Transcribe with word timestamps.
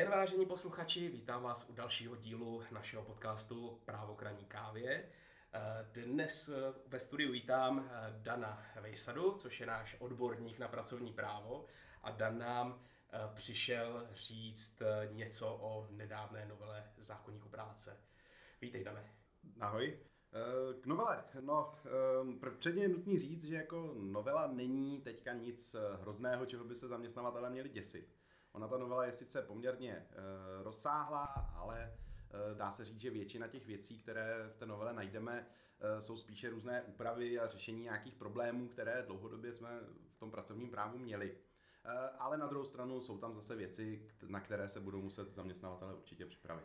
den, 0.00 0.10
vážení 0.10 0.46
posluchači, 0.46 1.08
vítám 1.08 1.42
vás 1.42 1.66
u 1.68 1.72
dalšího 1.72 2.16
dílu 2.16 2.62
našeho 2.70 3.02
podcastu 3.02 3.80
Právo 3.84 4.14
kraní 4.14 4.44
kávě. 4.44 5.08
Dnes 5.92 6.50
ve 6.86 7.00
studiu 7.00 7.32
vítám 7.32 7.90
Dana 8.10 8.62
Vejsadu, 8.80 9.32
což 9.32 9.60
je 9.60 9.66
náš 9.66 9.96
odborník 9.98 10.58
na 10.58 10.68
pracovní 10.68 11.12
právo 11.12 11.66
a 12.02 12.10
Dan 12.10 12.38
nám 12.38 12.80
přišel 13.34 14.08
říct 14.12 14.82
něco 15.12 15.58
o 15.60 15.86
nedávné 15.90 16.46
novele 16.46 16.84
zákonníku 16.98 17.48
práce. 17.48 17.96
Vítej, 18.60 18.84
Dane. 18.84 19.12
Ahoj. 19.60 19.98
K 20.80 20.86
novele. 20.86 21.24
No, 21.40 21.74
předně 22.58 22.82
je 22.82 22.88
nutný 22.88 23.18
říct, 23.18 23.44
že 23.44 23.56
jako 23.56 23.94
novela 23.96 24.46
není 24.46 25.00
teďka 25.00 25.32
nic 25.32 25.76
hrozného, 26.00 26.46
čeho 26.46 26.64
by 26.64 26.74
se 26.74 26.88
zaměstnavatele 26.88 27.50
měli 27.50 27.68
děsit. 27.68 28.14
Ona 28.52 28.68
ta 28.68 28.78
novela 28.78 29.04
je 29.04 29.12
sice 29.12 29.42
poměrně 29.42 30.06
eh, 30.10 30.14
rozsáhlá, 30.62 31.24
ale 31.56 31.92
eh, 31.92 32.54
dá 32.54 32.70
se 32.70 32.84
říct, 32.84 33.00
že 33.00 33.10
většina 33.10 33.48
těch 33.48 33.66
věcí, 33.66 33.98
které 33.98 34.48
v 34.48 34.56
té 34.56 34.66
novele 34.66 34.92
najdeme, 34.92 35.46
eh, 35.80 36.00
jsou 36.00 36.16
spíše 36.16 36.50
různé 36.50 36.82
úpravy 36.82 37.38
a 37.38 37.48
řešení 37.48 37.82
nějakých 37.82 38.14
problémů, 38.14 38.68
které 38.68 39.02
dlouhodobě 39.02 39.52
jsme 39.52 39.80
v 40.16 40.18
tom 40.18 40.30
pracovním 40.30 40.70
právu 40.70 40.98
měli. 40.98 41.38
Ale 42.18 42.38
na 42.38 42.46
druhou 42.46 42.64
stranu 42.64 43.00
jsou 43.00 43.18
tam 43.18 43.34
zase 43.34 43.56
věci, 43.56 44.06
na 44.26 44.40
které 44.40 44.68
se 44.68 44.80
budou 44.80 45.02
muset 45.02 45.34
zaměstnavatele 45.34 45.94
určitě 45.94 46.26
připravit. 46.26 46.64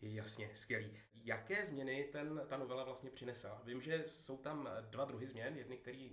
Jasně, 0.00 0.50
skvělý. 0.54 0.98
Jaké 1.14 1.66
změny 1.66 2.08
ten, 2.12 2.42
ta 2.48 2.56
novela 2.56 2.84
vlastně 2.84 3.10
přinesla? 3.10 3.62
Vím, 3.64 3.82
že 3.82 4.04
jsou 4.08 4.36
tam 4.36 4.68
dva 4.80 5.04
druhy 5.04 5.26
změn. 5.26 5.56
Jedny, 5.56 5.76
které 5.76 6.08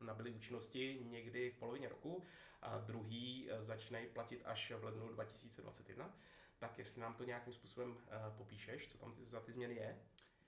nabyly 0.00 0.30
účinnosti 0.30 1.00
někdy 1.02 1.50
v 1.50 1.58
polovině 1.58 1.88
roku 1.88 2.22
a 2.62 2.78
druhý 2.78 3.50
uh, 3.50 3.64
začínají 3.64 4.08
platit 4.08 4.42
až 4.44 4.72
v 4.80 4.84
lednu 4.84 5.08
2021. 5.08 6.14
Tak 6.58 6.78
jestli 6.78 7.00
nám 7.00 7.14
to 7.14 7.24
nějakým 7.24 7.52
způsobem 7.52 7.90
uh, 7.90 7.98
popíšeš, 8.36 8.88
co 8.88 8.98
tam 8.98 9.14
za 9.26 9.40
ty 9.40 9.52
změny 9.52 9.74
je? 9.74 10.02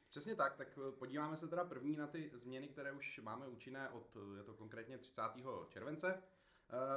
Přesně 0.09 0.35
tak, 0.35 0.57
tak 0.57 0.79
podíváme 0.99 1.37
se 1.37 1.49
teda 1.49 1.65
první 1.65 1.97
na 1.97 2.07
ty 2.07 2.31
změny, 2.35 2.69
které 2.69 2.93
už 2.93 3.21
máme 3.23 3.47
účinné 3.47 3.89
od, 3.89 4.17
je 4.37 4.43
to 4.43 4.55
konkrétně 4.55 4.99
30. 4.99 5.23
července 5.69 6.23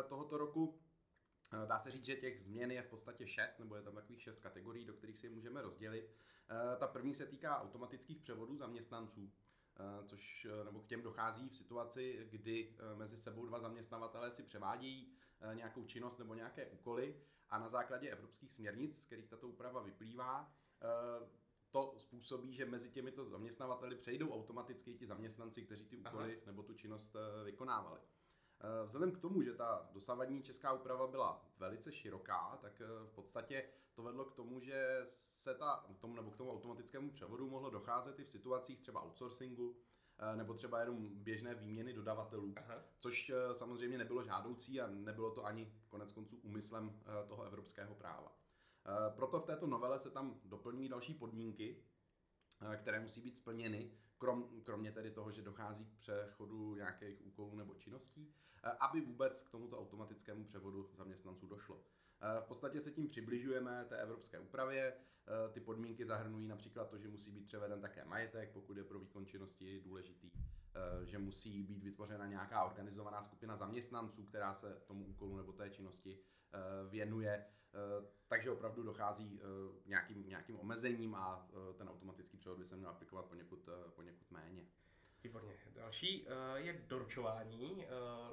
tohoto 0.08 0.38
roku. 0.38 0.80
Eh, 1.53 1.67
dá 1.67 1.80
se 1.80 1.92
říct, 1.92 2.06
že 2.06 2.16
těch 2.16 2.44
změn 2.44 2.72
je 2.72 2.81
v 2.81 2.88
podstatě 2.88 3.28
šest, 3.28 3.59
nebo 3.59 3.76
je 3.76 3.81
tam 3.81 3.95
takových 3.95 4.22
šest 4.22 4.39
kategorií, 4.39 4.86
do 4.86 4.94
kterých 4.94 5.17
si 5.17 5.28
je 5.28 5.31
můžeme 5.31 5.61
rozdělit. 5.61 6.09
Eh, 6.50 6.78
ta 6.78 6.88
první 6.88 7.14
se 7.14 7.26
týká 7.26 7.61
automatických 7.61 8.20
převodů 8.20 8.58
zaměstnanců, 8.58 9.31
eh, 9.31 9.55
což 10.05 10.47
nebo 10.63 10.79
k 10.79 10.85
těm 10.85 11.01
dochází 11.01 11.49
v 11.49 11.55
situaci, 11.55 12.27
kdy 12.29 12.75
mezi 12.95 13.17
sebou 13.17 13.45
dva 13.45 13.59
zaměstnavatelé 13.59 14.31
si 14.31 14.43
převádějí 14.43 15.11
nějakou 15.53 15.85
činnost 15.85 16.19
nebo 16.19 16.33
nějaké 16.33 16.65
úkoly 16.67 17.21
a 17.49 17.59
na 17.59 17.69
základě 17.69 18.09
evropských 18.09 18.51
směrnic, 18.51 19.01
z 19.01 19.05
kterých 19.05 19.29
tato 19.29 19.47
úprava 19.47 19.81
vyplývá, 19.81 20.53
to 21.71 21.95
způsobí, 21.97 22.53
že 22.53 22.65
mezi 22.65 22.91
těmito 22.91 23.29
zaměstnavateli 23.29 23.95
přejdou 23.95 24.33
automaticky 24.33 24.93
ti 24.93 25.05
zaměstnanci, 25.05 25.61
kteří 25.61 25.85
ty 25.85 25.97
úkoly 25.97 26.35
Aha. 26.35 26.45
nebo 26.45 26.63
tu 26.63 26.73
činnost 26.73 27.15
vykonávali. 27.45 27.99
Eh, 28.66 28.83
vzhledem 28.85 29.11
k 29.11 29.19
tomu, 29.19 29.41
že 29.41 29.53
ta 29.53 29.89
dosavadní 29.94 30.44
česká 30.44 30.73
úprava 30.73 31.08
byla 31.08 31.45
velice 31.58 31.91
široká, 31.91 32.59
tak 32.61 32.81
eh, 32.81 32.85
v 33.05 33.11
podstatě 33.11 33.69
to 33.94 34.03
vedlo 34.03 34.25
k 34.25 34.33
tomu, 34.33 34.59
že 34.59 35.02
se 35.03 35.55
ta, 35.55 35.85
tomu, 35.99 36.16
nebo 36.16 36.31
k 36.31 36.38
tomu 36.38 36.52
automatickému 36.52 37.11
převodu 37.11 37.49
mohlo 37.49 37.69
docházet 37.69 38.19
i 38.19 38.23
v 38.23 38.30
situacích 38.30 38.80
třeba 38.80 39.03
outsourcingu, 39.03 39.75
eh, 40.19 40.36
nebo 40.36 40.53
třeba 40.53 40.80
jenom 40.80 41.08
běžné 41.09 41.55
výměny 41.55 41.93
dodavatelů, 41.93 42.53
Aha. 42.55 42.81
což 42.99 43.31
samozřejmě 43.53 43.97
nebylo 43.97 44.23
žádoucí 44.23 44.81
a 44.81 44.88
nebylo 44.88 45.32
to 45.32 45.45
ani 45.45 45.73
konec 45.89 46.14
konců 46.14 46.37
úmyslem 46.37 46.99
toho 47.27 47.43
evropského 47.43 47.95
práva. 47.95 48.36
Proto 49.15 49.39
v 49.39 49.45
této 49.45 49.67
novele 49.67 49.99
se 49.99 50.11
tam 50.11 50.39
doplňují 50.43 50.89
další 50.89 51.14
podmínky, 51.14 51.83
které 52.77 52.99
musí 52.99 53.21
být 53.21 53.37
splněny, 53.37 53.92
krom, 54.17 54.61
kromě 54.64 54.92
tedy 54.92 55.11
toho, 55.11 55.31
že 55.31 55.42
dochází 55.42 55.86
k 55.86 55.95
přechodu 55.95 56.76
nějakých 56.76 57.26
úkolů 57.26 57.55
nebo 57.55 57.76
činností, 57.76 58.33
eh, 58.64 58.70
aby 58.80 59.02
vůbec 59.02 59.43
k 59.43 59.52
tomuto 59.52 59.80
automatickému 59.80 60.43
převodu 60.43 60.89
zaměstnanců 60.93 61.48
došlo. 61.48 61.83
Eh, 62.25 62.41
v 62.41 62.45
podstatě 62.45 62.81
se 62.81 62.91
tím 62.91 63.08
přibližujeme 63.08 63.86
té 63.89 63.97
evropské 63.97 64.39
úpravě. 64.39 64.93
Ty 65.52 65.59
podmínky 65.59 66.05
zahrnují 66.05 66.47
například 66.47 66.89
to, 66.89 66.97
že 66.97 67.08
musí 67.08 67.31
být 67.31 67.45
převeden 67.45 67.81
také 67.81 68.05
majetek, 68.05 68.52
pokud 68.52 68.77
je 68.77 68.83
pro 68.83 68.99
výkon 68.99 69.25
činnosti 69.25 69.81
důležitý, 69.81 70.31
že 71.03 71.17
musí 71.17 71.64
být 71.64 71.83
vytvořena 71.83 72.27
nějaká 72.27 72.64
organizovaná 72.64 73.21
skupina 73.21 73.55
zaměstnanců, 73.55 74.23
která 74.23 74.53
se 74.53 74.81
tomu 74.87 75.05
úkolu 75.05 75.37
nebo 75.37 75.53
té 75.53 75.69
činnosti 75.69 76.19
věnuje. 76.89 77.45
Takže 78.27 78.52
opravdu 78.52 78.83
dochází 78.83 79.41
nějakým, 79.85 80.30
nějakým 80.30 80.59
omezením 80.59 81.15
a 81.15 81.49
ten 81.77 81.89
automatický 81.89 82.37
převod 82.37 82.59
by 82.59 82.65
se 82.65 82.75
měl 82.75 82.89
aplikovat 82.89 83.25
poněkud, 83.25 83.69
poněkud 83.95 84.31
méně. 84.31 84.67
Výborně. 85.23 85.53
Další 85.73 86.27
je 86.55 86.85
doručování 86.87 87.87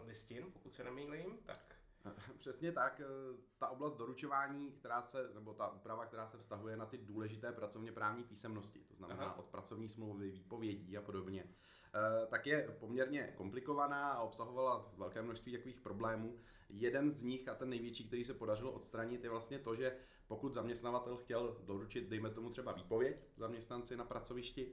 listin, 0.05 0.53
pokud 0.53 0.75
se 0.75 0.85
nemýlím, 0.85 1.39
tak 1.45 1.82
Přesně 2.39 2.73
tak. 2.73 3.01
Eh, 3.01 3.37
ta 3.59 3.69
oblast 3.69 3.97
doručování, 3.97 4.73
která 4.73 5.03
se, 5.03 5.31
nebo 5.35 5.55
ta 5.55 5.73
úprava, 5.73 6.07
která 6.07 6.27
se 6.27 6.39
vztahuje 6.39 6.77
na 6.77 6.87
ty 6.87 6.99
důležité 6.99 7.53
pracovně 7.53 7.93
právní 7.93 8.25
písemnosti, 8.25 8.81
to 8.81 8.95
znamená 8.95 9.25
Aha. 9.25 9.39
od 9.39 9.47
pracovní 9.47 9.89
smlouvy, 9.89 10.31
výpovědí 10.31 10.97
a 10.97 11.03
podobně, 11.03 11.45
eh, 11.45 12.27
tak 12.27 12.47
je 12.47 12.77
poměrně 12.81 13.33
komplikovaná 13.37 14.13
a 14.13 14.23
obsahovala 14.23 14.93
velké 14.97 15.23
množství 15.23 15.53
takových 15.53 15.81
problémů. 15.81 16.39
Jeden 16.73 17.11
z 17.11 17.23
nich 17.23 17.49
a 17.49 17.55
ten 17.55 17.69
největší, 17.69 18.05
který 18.07 18.25
se 18.25 18.35
podařilo 18.35 18.73
odstranit, 18.73 19.25
je 19.25 19.31
vlastně 19.31 19.59
to, 19.59 19.77
že 19.77 19.97
pokud 20.27 20.55
zaměstnavatel 20.55 21.17
chtěl 21.17 21.57
doručit, 21.65 22.09
dejme 22.09 22.31
tomu 22.31 22.51
třeba 22.51 22.73
výpověď 22.73 23.17
zaměstnanci 23.37 23.97
na 23.97 24.05
pracovišti, 24.05 24.73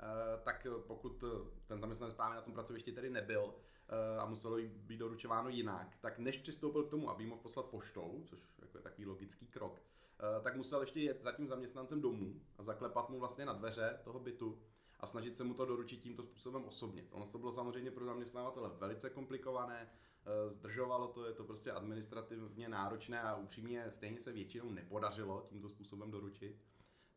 Eh, 0.00 0.40
tak 0.44 0.66
pokud 0.86 1.24
ten 1.66 1.80
zaměstnanec 1.80 2.14
právě 2.14 2.36
na 2.36 2.42
tom 2.42 2.52
pracovišti 2.52 2.92
tedy 2.92 3.10
nebyl 3.10 3.54
a 4.18 4.26
muselo 4.26 4.56
být 4.72 4.98
doručováno 4.98 5.48
jinak, 5.48 5.96
tak 6.00 6.18
než 6.18 6.36
přistoupil 6.36 6.84
k 6.84 6.90
tomu, 6.90 7.10
aby 7.10 7.26
mohl 7.26 7.40
poslat 7.40 7.66
poštou, 7.66 8.22
což 8.26 8.40
jako 8.62 8.78
je 8.78 8.82
takový 8.82 9.06
logický 9.06 9.46
krok, 9.46 9.82
eh, 10.18 10.42
tak 10.42 10.56
musel 10.56 10.80
ještě 10.80 11.00
jet 11.00 11.22
za 11.22 11.32
tím 11.32 11.48
zaměstnancem 11.48 12.00
domů 12.00 12.40
a 12.58 12.62
zaklepat 12.62 13.10
mu 13.10 13.18
vlastně 13.18 13.44
na 13.46 13.52
dveře 13.52 14.00
toho 14.04 14.20
bytu 14.20 14.58
a 15.00 15.06
snažit 15.06 15.36
se 15.36 15.44
mu 15.44 15.54
to 15.54 15.66
doručit 15.66 16.00
tímto 16.00 16.22
způsobem 16.22 16.64
osobně. 16.64 17.04
Ono 17.10 17.26
to 17.26 17.38
bylo 17.38 17.52
samozřejmě 17.52 17.90
pro 17.90 18.04
zaměstnavatele 18.04 18.70
velice 18.78 19.10
komplikované, 19.10 19.90
zdržovalo 20.48 21.08
to, 21.08 21.26
je 21.26 21.32
to 21.32 21.44
prostě 21.44 21.72
administrativně 21.72 22.68
náročné 22.68 23.22
a 23.22 23.36
upřímně 23.36 23.90
stejně 23.90 24.20
se 24.20 24.32
většinou 24.32 24.70
nepodařilo 24.70 25.46
tímto 25.48 25.68
způsobem 25.68 26.10
doručit. 26.10 26.56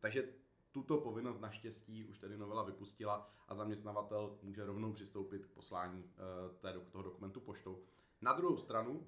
Takže 0.00 0.28
tuto 0.72 0.98
povinnost 0.98 1.40
naštěstí 1.40 2.04
už 2.04 2.18
tedy 2.18 2.36
novela 2.36 2.62
vypustila 2.62 3.30
a 3.48 3.54
zaměstnavatel 3.54 4.38
může 4.42 4.64
rovnou 4.64 4.92
přistoupit 4.92 5.46
k 5.46 5.50
poslání 5.50 6.10
eh, 6.64 6.90
toho 6.90 7.04
dokumentu 7.04 7.40
poštou. 7.40 7.82
Na 8.20 8.32
druhou 8.32 8.56
stranu, 8.56 9.06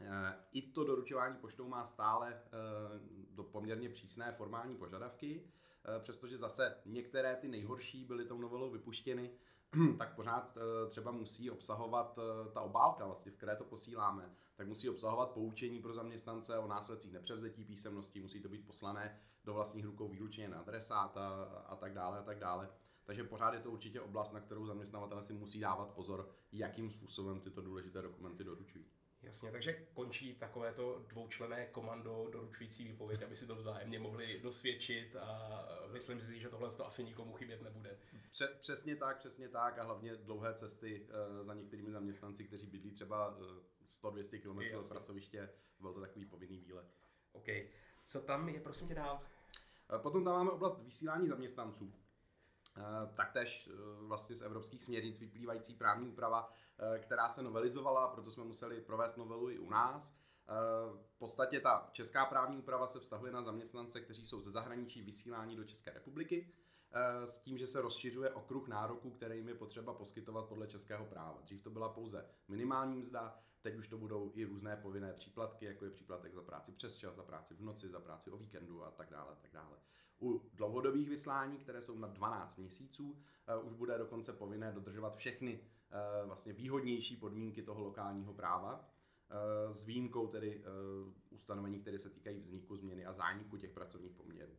eh, 0.00 0.34
i 0.52 0.62
to 0.62 0.84
doručování 0.84 1.36
poštou 1.36 1.68
má 1.68 1.84
stále 1.84 2.32
eh, 2.34 2.40
do 3.30 3.42
poměrně 3.42 3.88
přísné 3.88 4.32
formální 4.32 4.76
požadavky, 4.76 5.50
přestože 6.00 6.36
zase 6.36 6.76
některé 6.86 7.36
ty 7.36 7.48
nejhorší 7.48 8.04
byly 8.04 8.24
tou 8.24 8.38
novelou 8.38 8.70
vypuštěny, 8.70 9.30
tak 9.98 10.14
pořád 10.14 10.56
eh, 10.56 10.88
třeba 10.88 11.10
musí 11.10 11.50
obsahovat 11.50 12.18
eh, 12.18 12.50
ta 12.52 12.60
obálka, 12.60 13.06
vlastně, 13.06 13.32
v 13.32 13.36
které 13.36 13.56
to 13.56 13.64
posíláme, 13.64 14.30
tak 14.56 14.68
musí 14.68 14.90
obsahovat 14.90 15.30
poučení 15.30 15.82
pro 15.82 15.94
zaměstnance 15.94 16.58
o 16.58 16.66
následcích 16.66 17.12
nepřevzetí 17.12 17.64
písemnosti, 17.64 18.20
musí 18.20 18.40
to 18.40 18.48
být 18.48 18.66
poslané 18.66 19.20
do 19.44 19.54
vlastních 19.54 19.84
rukou 19.84 20.08
výlučně 20.08 20.48
na 20.48 20.58
adresát 20.58 21.16
a, 21.16 21.44
a 21.66 21.76
tak 21.76 21.94
dále 21.94 22.18
a 22.18 22.22
tak 22.22 22.38
dále. 22.38 22.68
Takže 23.04 23.24
pořád 23.24 23.54
je 23.54 23.60
to 23.60 23.70
určitě 23.70 24.00
oblast, 24.00 24.32
na 24.32 24.40
kterou 24.40 24.66
zaměstnavatelé 24.66 25.22
si 25.22 25.32
musí 25.32 25.60
dávat 25.60 25.90
pozor, 25.90 26.28
jakým 26.52 26.90
způsobem 26.90 27.40
tyto 27.40 27.62
důležité 27.62 28.02
dokumenty 28.02 28.44
doručují. 28.44 28.84
Jasně, 29.22 29.52
takže 29.52 29.86
končí 29.94 30.34
takovéto 30.34 31.04
dvoučlené 31.08 31.66
komando 31.66 32.28
doručující 32.32 32.84
výpověď, 32.84 33.22
aby 33.22 33.36
si 33.36 33.46
to 33.46 33.56
vzájemně 33.56 33.98
mohli 33.98 34.40
dosvědčit 34.40 35.16
a 35.16 35.62
myslím 35.92 36.20
si, 36.20 36.40
že 36.40 36.48
tohle 36.48 36.70
to 36.70 36.86
asi 36.86 37.04
nikomu 37.04 37.32
chybět 37.32 37.62
nebude. 37.62 37.98
Přesně 38.58 38.96
tak, 38.96 39.18
přesně 39.18 39.48
tak 39.48 39.78
a 39.78 39.82
hlavně 39.82 40.16
dlouhé 40.16 40.54
cesty 40.54 41.00
uh, 41.00 41.44
za 41.44 41.54
některými 41.54 41.92
zaměstnanci, 41.92 42.44
kteří 42.44 42.66
bydlí 42.66 42.90
třeba 42.90 43.36
uh, 43.36 43.44
100-200 44.02 44.40
km 44.40 44.78
od 44.78 44.88
pracoviště, 44.88 45.50
byl 45.80 45.92
to 45.92 46.00
takový 46.00 46.26
povinný 46.26 46.60
výlet. 46.60 46.86
OK. 47.32 47.46
Co 48.04 48.20
tam 48.20 48.48
je, 48.48 48.60
prosím 48.60 48.88
tě, 48.88 48.94
dál? 48.94 49.22
Eh, 49.94 49.98
potom 49.98 50.24
tam 50.24 50.34
máme 50.34 50.50
oblast 50.50 50.84
vysílání 50.84 51.28
zaměstnanců. 51.28 51.94
Eh, 52.76 53.10
taktéž 53.14 53.68
eh, 53.72 53.76
vlastně 54.00 54.36
z 54.36 54.42
evropských 54.42 54.82
směrnic 54.82 55.20
vyplývající 55.20 55.74
právní 55.74 56.08
úprava, 56.08 56.52
eh, 56.78 56.98
která 56.98 57.28
se 57.28 57.42
novelizovala, 57.42 58.08
proto 58.08 58.30
jsme 58.30 58.44
museli 58.44 58.80
provést 58.80 59.16
novelu 59.16 59.50
i 59.50 59.58
u 59.58 59.70
nás. 59.70 60.14
V 61.06 61.18
podstatě 61.18 61.60
ta 61.60 61.88
česká 61.92 62.24
právní 62.24 62.58
úprava 62.58 62.86
se 62.86 63.00
vztahuje 63.00 63.32
na 63.32 63.42
zaměstnance, 63.42 64.00
kteří 64.00 64.26
jsou 64.26 64.40
ze 64.40 64.50
zahraničí 64.50 65.02
vysílání 65.02 65.56
do 65.56 65.64
České 65.64 65.90
republiky 65.90 66.52
s 67.24 67.38
tím, 67.38 67.58
že 67.58 67.66
se 67.66 67.82
rozšiřuje 67.82 68.30
okruh 68.30 68.68
nároků, 68.68 69.10
které 69.10 69.36
jim 69.36 69.48
je 69.48 69.54
potřeba 69.54 69.94
poskytovat 69.94 70.46
podle 70.46 70.66
českého 70.66 71.06
práva. 71.06 71.40
Dřív 71.40 71.62
to 71.62 71.70
byla 71.70 71.88
pouze 71.88 72.26
minimální 72.48 72.96
mzda, 72.96 73.38
teď 73.60 73.76
už 73.76 73.88
to 73.88 73.98
budou 73.98 74.32
i 74.34 74.44
různé 74.44 74.76
povinné 74.76 75.12
příplatky, 75.12 75.64
jako 75.64 75.84
je 75.84 75.90
příplatek 75.90 76.34
za 76.34 76.42
práci 76.42 76.72
přes 76.72 76.96
čas, 76.96 77.14
za 77.14 77.22
práci 77.22 77.54
v 77.54 77.62
noci, 77.62 77.88
za 77.88 78.00
práci 78.00 78.30
o 78.30 78.36
víkendu 78.36 78.84
a 78.84 78.90
tak 78.90 79.10
dále. 79.10 79.36
Tak 79.42 79.50
dále. 79.52 79.76
U 80.22 80.42
dlouhodobých 80.54 81.08
vyslání, 81.08 81.58
které 81.58 81.82
jsou 81.82 81.98
na 81.98 82.08
12 82.08 82.58
měsíců, 82.58 83.16
už 83.62 83.72
bude 83.72 83.98
dokonce 83.98 84.32
povinné 84.32 84.72
dodržovat 84.72 85.16
všechny 85.16 85.60
vlastně 86.24 86.52
výhodnější 86.52 87.16
podmínky 87.16 87.62
toho 87.62 87.80
lokálního 87.80 88.34
práva, 88.34 88.88
s 89.70 89.84
výjimkou 89.84 90.26
tedy 90.26 90.64
ustanovení, 91.30 91.80
které 91.80 91.98
se 91.98 92.10
týkají 92.10 92.38
vzniku, 92.38 92.76
změny 92.76 93.06
a 93.06 93.12
zániku 93.12 93.56
těch 93.56 93.72
pracovních 93.72 94.14
poměrů. 94.14 94.52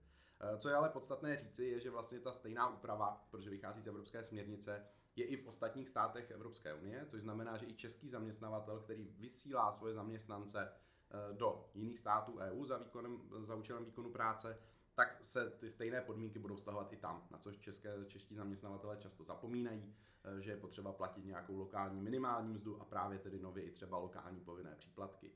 Eh, 0.44 0.58
co 0.58 0.70
je 0.70 0.76
ale 0.76 0.90
podstatné 0.90 1.38
říci, 1.38 1.66
je, 1.66 1.80
že 1.80 1.90
vlastně 1.90 2.20
ta 2.20 2.32
stejná 2.32 2.70
úprava, 2.70 3.28
protože 3.32 3.50
vychází 3.50 3.82
z 3.82 3.88
evropské 3.88 4.24
směrnice, 4.24 4.86
je 5.16 5.26
i 5.26 5.36
v 5.36 5.48
ostatních 5.48 5.90
státech 5.90 6.32
Evropské 6.32 6.74
unie, 6.74 7.06
což 7.06 7.22
znamená, 7.22 7.58
že 7.58 7.66
i 7.66 7.74
český 7.74 8.10
zaměstnavatel, 8.10 8.80
který 8.80 9.08
vysílá 9.18 9.72
svoje 9.72 9.94
zaměstnance 9.94 10.72
eh, 10.72 11.34
do 11.34 11.70
jiných 11.74 12.00
států 12.00 12.38
EU 12.38 12.66
za, 12.66 12.78
výkonem, 12.78 13.22
za 13.44 13.56
účelem 13.56 13.86
výkonu 13.86 14.10
práce, 14.10 14.58
tak 14.96 15.18
se 15.22 15.50
ty 15.50 15.70
stejné 15.70 16.02
podmínky 16.02 16.40
budou 16.40 16.56
vztahovat 16.56 16.94
i 16.94 16.98
tam, 16.98 17.28
na 17.32 17.38
což 17.38 17.58
české, 17.58 17.90
čeští 18.08 18.36
zaměstnavatele 18.36 18.98
často 18.98 19.24
zapomínají, 19.24 19.96
eh, 20.24 20.42
že 20.42 20.52
je 20.52 20.58
potřeba 20.58 20.94
platit 20.94 21.26
nějakou 21.26 21.58
lokální 21.58 22.02
minimální 22.02 22.54
mzdu 22.54 22.82
a 22.82 22.86
právě 22.86 23.20
tedy 23.20 23.40
nově 23.40 23.64
i 23.64 23.72
třeba 23.72 23.98
lokální 23.98 24.40
povinné 24.40 24.76
příplatky 24.76 25.32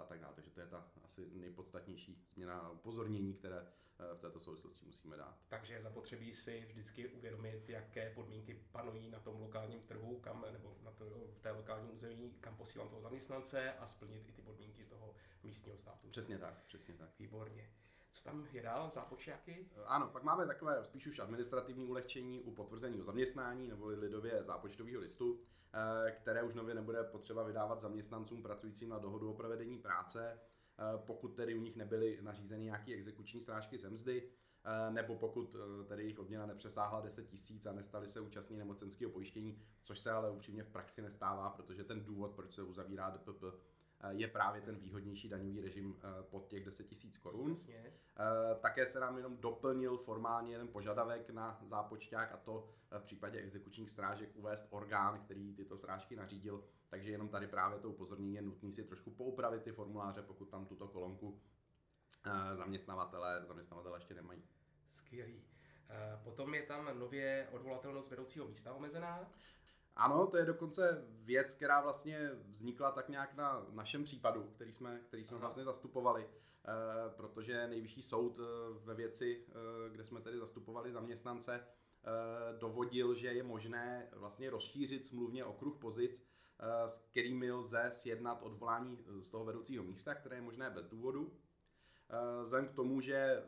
a 0.00 0.04
tak 0.04 0.20
dále. 0.20 0.34
Takže 0.34 0.50
to 0.50 0.60
je 0.60 0.66
ta 0.66 0.88
asi 1.04 1.30
nejpodstatnější 1.34 2.26
změna 2.34 2.70
upozornění, 2.70 3.34
které 3.34 3.66
Eh, 3.98 4.14
v 4.14 4.20
této 4.20 4.40
souvislosti 4.40 4.86
musíme 4.86 5.16
dát. 5.16 5.38
Takže 5.48 5.74
je 5.74 5.80
zapotřebí 5.80 6.34
si 6.34 6.64
vždycky 6.68 7.08
uvědomit, 7.08 7.68
jaké 7.68 8.10
podmínky 8.10 8.54
panují 8.72 9.10
na 9.10 9.20
tom 9.20 9.40
lokálním 9.40 9.80
trhu, 9.80 10.20
kam, 10.20 10.44
nebo 10.52 10.76
na 10.82 10.90
to, 10.90 11.04
v 11.34 11.40
té 11.40 11.50
lokální 11.50 11.90
území, 11.90 12.34
kam 12.40 12.56
posílám 12.56 12.88
toho 12.88 13.00
zaměstnance 13.00 13.72
a 13.72 13.86
splnit 13.86 14.28
i 14.28 14.32
ty 14.32 14.42
podmínky 14.42 14.84
toho 14.84 15.14
místního 15.42 15.78
státu. 15.78 16.08
Přesně 16.08 16.38
tak, 16.38 16.64
přesně 16.64 16.94
tak. 16.94 17.10
Výborně. 17.18 17.70
Co 18.16 18.24
tam 18.24 18.46
je 18.52 18.62
dál? 18.62 18.90
Zápočáky? 18.90 19.68
Eh, 19.76 19.84
ano, 19.86 20.08
pak 20.12 20.22
máme 20.22 20.46
takové 20.46 20.84
spíš 20.84 21.06
už 21.06 21.18
administrativní 21.18 21.86
ulehčení 21.86 22.40
u 22.40 22.50
potvrzení 22.50 23.00
o 23.00 23.04
zaměstnání 23.04 23.68
nebo 23.68 23.86
lidově 23.86 24.42
zápočtového 24.42 25.00
listu, 25.00 25.38
eh, 25.72 26.10
které 26.10 26.42
už 26.42 26.54
nově 26.54 26.74
nebude 26.74 27.04
potřeba 27.04 27.42
vydávat 27.42 27.80
zaměstnancům 27.80 28.42
pracujícím 28.42 28.88
na 28.88 28.98
dohodu 28.98 29.30
o 29.30 29.34
provedení 29.34 29.78
práce 29.78 30.38
Eh, 30.78 30.98
pokud 31.06 31.28
tedy 31.28 31.54
u 31.54 31.60
nich 31.60 31.76
nebyly 31.76 32.18
nařízeny 32.22 32.64
nějaké 32.64 32.94
exekuční 32.94 33.40
strážky 33.40 33.78
ze 33.78 33.90
mzdy, 33.90 34.28
nebo 34.90 35.16
pokud 35.16 35.56
tedy 35.88 36.02
jejich 36.02 36.18
odměna 36.18 36.46
nepřesáhla 36.46 37.00
10 37.00 37.28
tisíc 37.28 37.66
a 37.66 37.72
nestali 37.72 38.08
se 38.08 38.20
účastní 38.20 38.56
nemocenského 38.56 39.10
pojištění, 39.10 39.62
což 39.82 39.98
se 39.98 40.10
ale 40.10 40.30
upřímně 40.30 40.62
v 40.62 40.68
praxi 40.68 41.02
nestává, 41.02 41.50
protože 41.50 41.84
ten 41.84 42.04
důvod, 42.04 42.34
proč 42.34 42.52
se 42.52 42.62
uzavírá 42.62 43.10
DPP, 43.10 43.44
je 44.10 44.28
právě 44.28 44.62
ten 44.62 44.76
výhodnější 44.76 45.28
daňový 45.28 45.60
režim 45.60 46.00
pod 46.30 46.46
těch 46.46 46.64
10 46.64 46.88
tisíc 46.88 47.18
korun. 47.18 47.56
Také 48.60 48.86
se 48.86 49.00
nám 49.00 49.16
jenom 49.16 49.36
doplnil 49.36 49.96
formálně 49.96 50.52
jeden 50.52 50.68
požadavek 50.68 51.30
na 51.30 51.60
zápočták 51.62 52.32
a 52.32 52.36
to 52.36 52.68
v 52.98 53.02
případě 53.02 53.38
exekučních 53.38 53.90
strážek 53.90 54.30
uvést 54.34 54.66
orgán, 54.70 55.20
který 55.24 55.54
tyto 55.54 55.76
strážky 55.76 56.16
nařídil, 56.16 56.64
takže 56.88 57.10
jenom 57.10 57.28
tady 57.28 57.46
právě 57.46 57.78
to 57.78 57.90
upozornění 57.90 58.34
je 58.34 58.42
nutný 58.42 58.72
si 58.72 58.84
trošku 58.84 59.10
poupravit 59.10 59.62
ty 59.62 59.72
formuláře, 59.72 60.22
pokud 60.22 60.50
tam 60.50 60.66
tuto 60.66 60.88
kolonku 60.88 61.40
zaměstnavatele, 62.54 63.44
zaměstnavatele 63.46 63.96
ještě 63.96 64.14
nemají. 64.14 64.42
Skvělý. 64.90 65.42
Potom 66.24 66.54
je 66.54 66.62
tam 66.62 66.98
nově 66.98 67.48
odvolatelnost 67.52 68.10
vedoucího 68.10 68.48
místa 68.48 68.74
omezená. 68.74 69.30
Ano, 69.96 70.26
to 70.26 70.36
je 70.36 70.44
dokonce 70.44 71.04
věc, 71.08 71.54
která 71.54 71.80
vlastně 71.80 72.30
vznikla 72.48 72.90
tak 72.90 73.08
nějak 73.08 73.34
na 73.34 73.66
našem 73.70 74.04
případu, 74.04 74.50
který 74.54 74.72
jsme, 74.72 75.00
který 75.06 75.24
jsme 75.24 75.38
vlastně 75.38 75.64
zastupovali, 75.64 76.28
protože 77.16 77.66
nejvyšší 77.66 78.02
soud 78.02 78.40
ve 78.84 78.94
věci, 78.94 79.44
kde 79.92 80.04
jsme 80.04 80.20
tedy 80.20 80.38
zastupovali 80.38 80.92
zaměstnance, 80.92 81.66
dovodil, 82.58 83.14
že 83.14 83.28
je 83.28 83.42
možné 83.42 84.08
vlastně 84.12 84.50
rozšířit 84.50 85.06
smluvně 85.06 85.44
okruh 85.44 85.76
pozic, 85.76 86.26
Eh, 86.58 86.88
s 86.88 86.98
kterými 86.98 87.52
lze 87.52 87.86
sjednat 87.90 88.42
odvolání 88.42 88.98
eh, 88.98 89.22
z 89.22 89.30
toho 89.30 89.44
vedoucího 89.44 89.84
místa, 89.84 90.14
které 90.14 90.36
je 90.36 90.42
možné 90.42 90.70
bez 90.70 90.86
důvodu. 90.86 91.32
Eh, 92.10 92.42
vzhledem 92.42 92.68
k 92.68 92.74
tomu, 92.74 93.00
že 93.00 93.44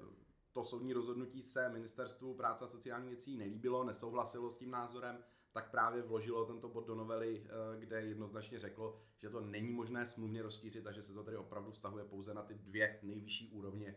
to 0.52 0.64
soudní 0.64 0.92
rozhodnutí 0.92 1.42
se 1.42 1.68
Ministerstvu 1.68 2.34
práce 2.34 2.64
a 2.64 2.68
sociálních 2.68 3.08
věcí 3.08 3.36
nelíbilo, 3.36 3.84
nesouhlasilo 3.84 4.50
s 4.50 4.58
tím 4.58 4.70
názorem, 4.70 5.24
tak 5.58 5.70
právě 5.70 6.02
vložilo 6.02 6.46
tento 6.46 6.68
bod 6.68 6.86
do 6.86 6.94
novely, 6.94 7.46
kde 7.78 8.00
jednoznačně 8.00 8.58
řeklo, 8.58 9.00
že 9.16 9.30
to 9.30 9.40
není 9.40 9.72
možné 9.72 10.06
smluvně 10.06 10.42
rozšířit 10.42 10.86
a 10.86 10.92
že 10.92 11.02
se 11.02 11.14
to 11.14 11.24
tedy 11.24 11.36
opravdu 11.36 11.70
vztahuje 11.70 12.04
pouze 12.04 12.34
na 12.34 12.42
ty 12.42 12.54
dvě 12.54 12.98
nejvyšší 13.02 13.50
úrovně 13.50 13.96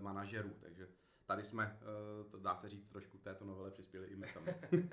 manažerů. 0.00 0.50
Takže 0.60 0.88
tady 1.26 1.44
jsme, 1.44 1.78
to 2.30 2.38
dá 2.38 2.56
se 2.56 2.68
říct, 2.68 2.88
trošku 2.88 3.18
k 3.18 3.22
této 3.22 3.44
novele 3.44 3.70
přispěli 3.70 4.06
i 4.06 4.16
my 4.16 4.28
sami. 4.28 4.54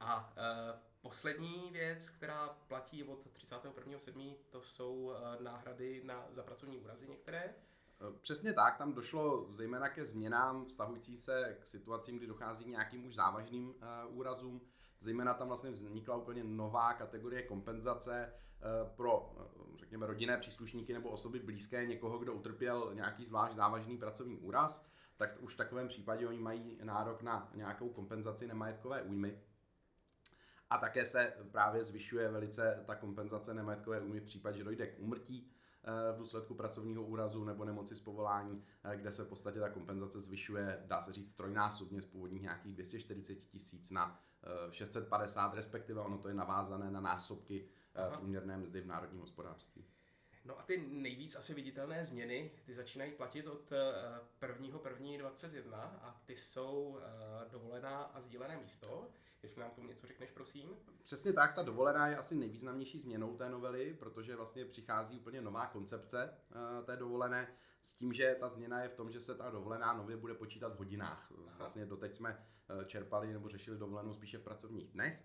a 0.00 0.36
uh, 0.36 0.80
Poslední 1.06 1.70
věc, 1.72 2.08
která 2.10 2.48
platí 2.48 3.04
od 3.04 3.26
31.7., 3.26 4.36
to 4.50 4.62
jsou 4.62 5.12
eh, 5.12 5.42
náhrady 5.42 6.02
na, 6.04 6.26
za 6.30 6.42
pracovní 6.42 6.78
úrazy 6.78 7.08
některé. 7.08 7.44
Eh, 7.44 8.18
přesně 8.20 8.52
tak, 8.52 8.76
tam 8.78 8.92
došlo 8.92 9.52
zejména 9.52 9.88
ke 9.88 10.04
změnám 10.04 10.64
vztahující 10.64 11.16
se 11.16 11.56
k 11.60 11.66
situacím, 11.66 12.16
kdy 12.16 12.26
dochází 12.26 12.64
k 12.64 12.68
nějakým 12.68 13.06
už 13.06 13.14
závažným 13.14 13.68
uh, 13.68 13.74
úrazům. 14.18 14.60
Zejména 15.00 15.34
tam 15.34 15.48
vlastně 15.48 15.70
vznikla 15.70 16.16
úplně 16.16 16.44
nová 16.44 16.94
kategorie 16.94 17.42
kompenzace 17.42 18.32
uh, 18.32 18.96
pro, 18.96 19.20
uh, 19.20 19.76
řekněme, 19.76 20.06
rodinné 20.06 20.38
příslušníky 20.38 20.92
nebo 20.92 21.08
osoby 21.08 21.38
blízké 21.38 21.86
někoho, 21.86 22.18
kdo 22.18 22.34
utrpěl 22.34 22.90
nějaký 22.94 23.24
zvlášť 23.24 23.54
závažný 23.54 23.98
pracovní 23.98 24.38
úraz. 24.38 24.86
Tak 25.16 25.36
už 25.40 25.54
v 25.54 25.56
takovém 25.56 25.88
případě 25.88 26.28
oni 26.28 26.38
mají 26.38 26.78
nárok 26.84 27.22
na 27.22 27.50
nějakou 27.54 27.88
kompenzaci 27.88 28.46
nemajetkové 28.46 29.02
újmy. 29.02 29.38
A 30.70 30.78
také 30.78 31.04
se 31.04 31.32
právě 31.52 31.84
zvyšuje 31.84 32.28
velice 32.28 32.82
ta 32.86 32.94
kompenzace 32.94 33.54
nemajetkové 33.54 34.00
újmy 34.00 34.20
v 34.20 34.24
případě, 34.24 34.58
že 34.58 34.64
dojde 34.64 34.86
k 34.86 35.00
úmrtí 35.00 35.50
eh, 35.84 36.12
v 36.12 36.18
důsledku 36.18 36.54
pracovního 36.54 37.02
úrazu 37.02 37.44
nebo 37.44 37.64
nemoci 37.64 37.96
z 37.96 38.00
povolání, 38.00 38.64
eh, 38.84 38.96
kde 38.96 39.12
se 39.12 39.24
v 39.24 39.28
podstatě 39.28 39.60
ta 39.60 39.68
kompenzace 39.68 40.20
zvyšuje, 40.20 40.82
dá 40.86 41.02
se 41.02 41.12
říct, 41.12 41.34
trojnásobně 41.34 42.02
z 42.02 42.06
původních 42.06 42.42
nějakých 42.42 42.74
240 42.74 43.34
tisíc 43.34 43.90
na 43.90 44.20
650, 44.70 45.52
eh, 45.52 45.56
respektive 45.56 46.00
ono 46.00 46.18
to 46.18 46.28
je 46.28 46.34
navázané 46.34 46.90
na 46.90 47.00
násobky 47.00 47.68
Aha. 47.94 48.16
průměrné 48.16 48.56
mzdy 48.56 48.80
v 48.80 48.86
národním 48.86 49.20
hospodářství. 49.20 49.84
No 50.46 50.58
a 50.58 50.62
ty 50.62 50.86
nejvíc 50.88 51.36
asi 51.36 51.54
viditelné 51.54 52.04
změny, 52.04 52.50
ty 52.66 52.74
začínají 52.74 53.12
platit 53.12 53.46
od 53.46 53.70
1.1.21 54.42 55.74
a 55.74 56.22
ty 56.24 56.36
jsou 56.36 56.98
dovolená 57.50 58.02
a 58.02 58.20
sdílené 58.20 58.56
místo. 58.56 59.08
Jestli 59.42 59.60
nám 59.60 59.70
k 59.70 59.74
tomu 59.74 59.88
něco 59.88 60.06
řekneš, 60.06 60.30
prosím. 60.30 60.76
Přesně 61.02 61.32
tak, 61.32 61.54
ta 61.54 61.62
dovolená 61.62 62.08
je 62.08 62.16
asi 62.16 62.34
nejvýznamnější 62.34 62.98
změnou 62.98 63.36
té 63.36 63.48
novely, 63.48 63.94
protože 63.98 64.36
vlastně 64.36 64.64
přichází 64.64 65.18
úplně 65.18 65.40
nová 65.42 65.66
koncepce 65.66 66.34
uh, 66.78 66.84
té 66.84 66.96
dovolené 66.96 67.48
s 67.82 67.94
tím, 67.94 68.12
že 68.12 68.36
ta 68.40 68.48
změna 68.48 68.82
je 68.82 68.88
v 68.88 68.94
tom, 68.94 69.10
že 69.10 69.20
se 69.20 69.34
ta 69.34 69.50
dovolená 69.50 69.92
nově 69.92 70.16
bude 70.16 70.34
počítat 70.34 70.74
v 70.74 70.78
hodinách. 70.78 71.32
Aha. 71.46 71.54
Vlastně 71.58 71.86
doteď 71.86 72.14
jsme 72.14 72.46
čerpali 72.86 73.32
nebo 73.32 73.48
řešili 73.48 73.78
dovolenou 73.78 74.14
spíše 74.14 74.38
v 74.38 74.42
pracovních 74.42 74.88
dnech. 74.88 75.22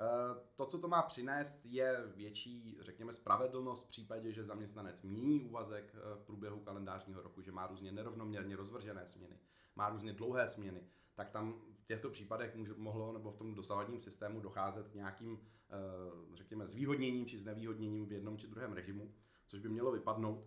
Uh, 0.00 0.42
to, 0.54 0.66
co 0.66 0.78
to 0.78 0.88
má 0.88 1.02
přinést, 1.02 1.66
je 1.66 2.02
větší, 2.16 2.78
řekněme, 2.80 3.12
spravedlnost 3.12 3.84
v 3.84 3.88
případě, 3.88 4.32
že 4.32 4.44
zaměstnanec 4.44 5.02
mění 5.02 5.40
úvazek 5.40 5.94
v 5.94 6.24
průběhu 6.26 6.60
kalendářního 6.60 7.22
roku, 7.22 7.42
že 7.42 7.52
má 7.52 7.66
různě 7.66 7.92
nerovnoměrně 7.92 8.56
rozvržené 8.56 9.06
směny, 9.06 9.38
má 9.76 9.88
různě 9.88 10.12
dlouhé 10.12 10.48
směny 10.48 10.84
tak 11.14 11.30
tam 11.30 11.62
v 11.82 11.86
těchto 11.86 12.10
případech 12.10 12.54
může, 12.54 12.74
mohlo 12.76 13.12
nebo 13.12 13.30
v 13.30 13.36
tom 13.36 13.54
dosavadním 13.54 14.00
systému 14.00 14.40
docházet 14.40 14.88
k 14.88 14.94
nějakým, 14.94 15.40
eh, 15.70 16.36
řekněme, 16.36 16.66
zvýhodněním 16.66 17.26
či 17.26 17.38
znevýhodněním 17.38 18.06
v 18.06 18.12
jednom 18.12 18.38
či 18.38 18.46
druhém 18.46 18.72
režimu, 18.72 19.14
což 19.46 19.60
by 19.60 19.68
mělo 19.68 19.92
vypadnout. 19.92 20.46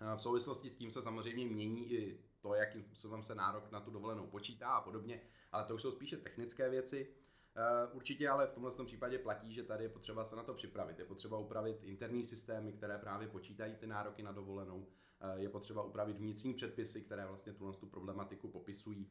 Eh, 0.00 0.16
v 0.16 0.20
souvislosti 0.20 0.70
s 0.70 0.76
tím 0.76 0.90
se 0.90 1.02
samozřejmě 1.02 1.46
mění 1.46 1.92
i 1.92 2.20
to, 2.40 2.54
jakým 2.54 2.82
způsobem 2.82 3.22
se 3.22 3.34
nárok 3.34 3.70
na 3.70 3.80
tu 3.80 3.90
dovolenou 3.90 4.26
počítá 4.26 4.68
a 4.68 4.80
podobně, 4.80 5.20
ale 5.52 5.64
to 5.64 5.74
už 5.74 5.82
jsou 5.82 5.92
spíše 5.92 6.16
technické 6.16 6.70
věci. 6.70 7.14
Eh, 7.56 7.92
určitě 7.92 8.28
ale 8.28 8.46
v 8.46 8.52
tomhle 8.52 8.84
případě 8.84 9.18
platí, 9.18 9.54
že 9.54 9.62
tady 9.62 9.84
je 9.84 9.88
potřeba 9.88 10.24
se 10.24 10.36
na 10.36 10.42
to 10.42 10.54
připravit. 10.54 10.98
Je 10.98 11.04
potřeba 11.04 11.38
upravit 11.38 11.82
interní 11.82 12.24
systémy, 12.24 12.72
které 12.72 12.98
právě 12.98 13.28
počítají 13.28 13.74
ty 13.74 13.86
nároky 13.86 14.22
na 14.22 14.32
dovolenou. 14.32 14.86
Je 15.36 15.48
potřeba 15.48 15.82
upravit 15.82 16.18
vnitřní 16.18 16.54
předpisy, 16.54 17.02
které 17.02 17.26
vlastně 17.26 17.52
tuhle 17.52 17.74
tu 17.74 17.86
problematiku 17.86 18.48
popisují. 18.48 19.10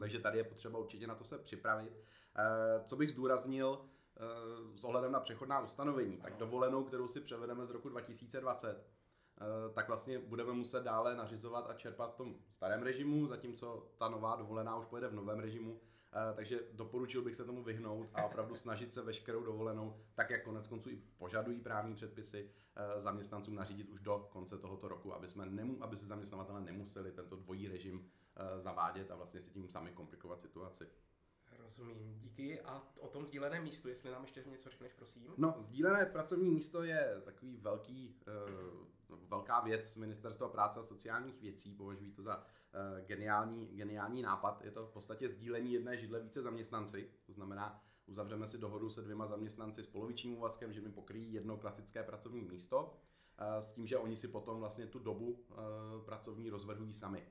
Takže 0.00 0.18
tady 0.18 0.38
je 0.38 0.44
potřeba 0.44 0.78
určitě 0.78 1.06
na 1.06 1.14
to 1.14 1.24
se 1.24 1.38
připravit. 1.38 1.92
Eh, 2.36 2.84
co 2.84 2.96
bych 2.96 3.10
zdůraznil 3.10 3.80
eh, 4.16 4.78
s 4.78 4.84
ohledem 4.84 5.12
na 5.12 5.20
přechodná 5.20 5.60
ustanovení, 5.60 6.16
tak 6.16 6.36
dovolenou, 6.36 6.84
kterou 6.84 7.08
si 7.08 7.20
převedeme 7.20 7.66
z 7.66 7.70
roku 7.70 7.88
2020, 7.88 8.86
tak 9.74 9.88
vlastně 9.88 10.18
budeme 10.18 10.52
muset 10.52 10.82
dále 10.82 11.16
nařizovat 11.16 11.70
a 11.70 11.74
čerpat 11.74 12.14
v 12.14 12.16
tom 12.16 12.34
starém 12.48 12.82
režimu, 12.82 13.26
zatímco 13.26 13.88
ta 13.98 14.08
nová 14.08 14.36
dovolená 14.36 14.76
už 14.76 14.86
pojede 14.86 15.08
v 15.08 15.14
novém 15.14 15.38
režimu. 15.38 15.80
Takže 16.34 16.60
doporučil 16.72 17.22
bych 17.22 17.36
se 17.36 17.44
tomu 17.44 17.62
vyhnout 17.62 18.10
a 18.14 18.24
opravdu 18.24 18.54
snažit 18.54 18.92
se 18.92 19.02
veškerou 19.02 19.42
dovolenou, 19.42 19.96
tak 20.14 20.30
jak 20.30 20.44
konec 20.44 20.68
konců 20.68 20.90
i 20.90 21.02
požadují 21.18 21.60
právní 21.60 21.94
předpisy, 21.94 22.50
zaměstnancům 22.96 23.54
nařídit 23.54 23.88
už 23.88 24.00
do 24.00 24.28
konce 24.32 24.58
tohoto 24.58 24.88
roku, 24.88 25.14
aby, 25.14 25.28
jsme 25.28 25.46
nemu, 25.46 25.84
aby 25.84 25.96
se 25.96 26.06
zaměstnavatele 26.06 26.60
nemuseli 26.60 27.12
tento 27.12 27.36
dvojí 27.36 27.68
režim 27.68 28.10
zavádět 28.56 29.10
a 29.10 29.16
vlastně 29.16 29.40
si 29.40 29.50
tím 29.50 29.68
sami 29.68 29.90
komplikovat 29.90 30.40
situaci. 30.40 30.88
Rozumím, 31.58 32.18
díky. 32.18 32.60
A 32.60 32.82
o 32.98 33.08
tom 33.08 33.26
sdíleném 33.26 33.62
místu, 33.62 33.88
jestli 33.88 34.10
nám 34.10 34.22
ještě 34.22 34.44
něco 34.46 34.70
řekneš, 34.70 34.92
prosím. 34.92 35.34
No, 35.36 35.54
sdílené 35.58 36.06
pracovní 36.06 36.50
místo 36.50 36.82
je 36.82 37.20
takový 37.24 37.56
velký, 37.56 38.20
velká 39.08 39.60
věc 39.60 39.96
Ministerstva 39.96 40.48
práce 40.48 40.80
a 40.80 40.82
sociálních 40.82 41.40
věcí, 41.40 41.74
považují 41.74 42.12
to 42.12 42.22
za 42.22 42.46
geniální, 43.06 43.66
geniální 43.66 44.22
nápad. 44.22 44.62
Je 44.64 44.70
to 44.70 44.86
v 44.86 44.90
podstatě 44.90 45.28
sdílení 45.28 45.72
jedné 45.72 45.96
židle 45.96 46.20
více 46.20 46.42
zaměstnanci, 46.42 47.10
to 47.26 47.32
znamená, 47.32 47.82
uzavřeme 48.06 48.46
si 48.46 48.58
dohodu 48.58 48.90
se 48.90 49.02
dvěma 49.02 49.26
zaměstnanci 49.26 49.82
s 49.82 49.86
polovičním 49.86 50.36
úvazkem, 50.36 50.72
že 50.72 50.80
mi 50.80 50.92
pokryjí 50.92 51.32
jedno 51.32 51.56
klasické 51.56 52.02
pracovní 52.02 52.42
místo, 52.42 52.84
uh, 52.84 53.58
s 53.58 53.72
tím, 53.72 53.86
že 53.86 53.98
oni 53.98 54.16
si 54.16 54.28
potom 54.28 54.58
vlastně 54.58 54.86
tu 54.86 54.98
dobu 54.98 55.26
uh, 55.30 55.56
pracovní 56.04 56.50
rozvrhují 56.50 56.94
sami 56.94 57.26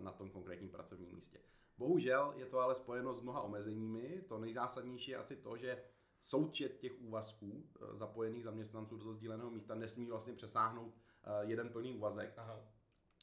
na 0.00 0.12
tom 0.12 0.30
konkrétním 0.30 0.70
pracovním 0.70 1.10
místě. 1.10 1.38
Bohužel 1.80 2.34
je 2.36 2.46
to 2.46 2.60
ale 2.60 2.74
spojeno 2.74 3.14
s 3.14 3.22
mnoha 3.22 3.40
omezeními. 3.40 4.24
To 4.28 4.38
nejzásadnější 4.38 5.10
je 5.10 5.16
asi 5.16 5.36
to, 5.36 5.56
že 5.56 5.82
součet 6.20 6.78
těch 6.78 7.00
úvazků 7.00 7.64
eh, 7.64 7.96
zapojených 7.96 8.44
zaměstnanců 8.44 8.96
do 8.96 9.02
toho 9.02 9.14
sdíleného 9.14 9.50
místa 9.50 9.74
nesmí 9.74 10.06
vlastně 10.06 10.32
přesáhnout 10.32 10.94
eh, 10.94 11.46
jeden 11.46 11.68
plný 11.68 11.94
úvazek. 11.94 12.34
Aha. 12.36 12.60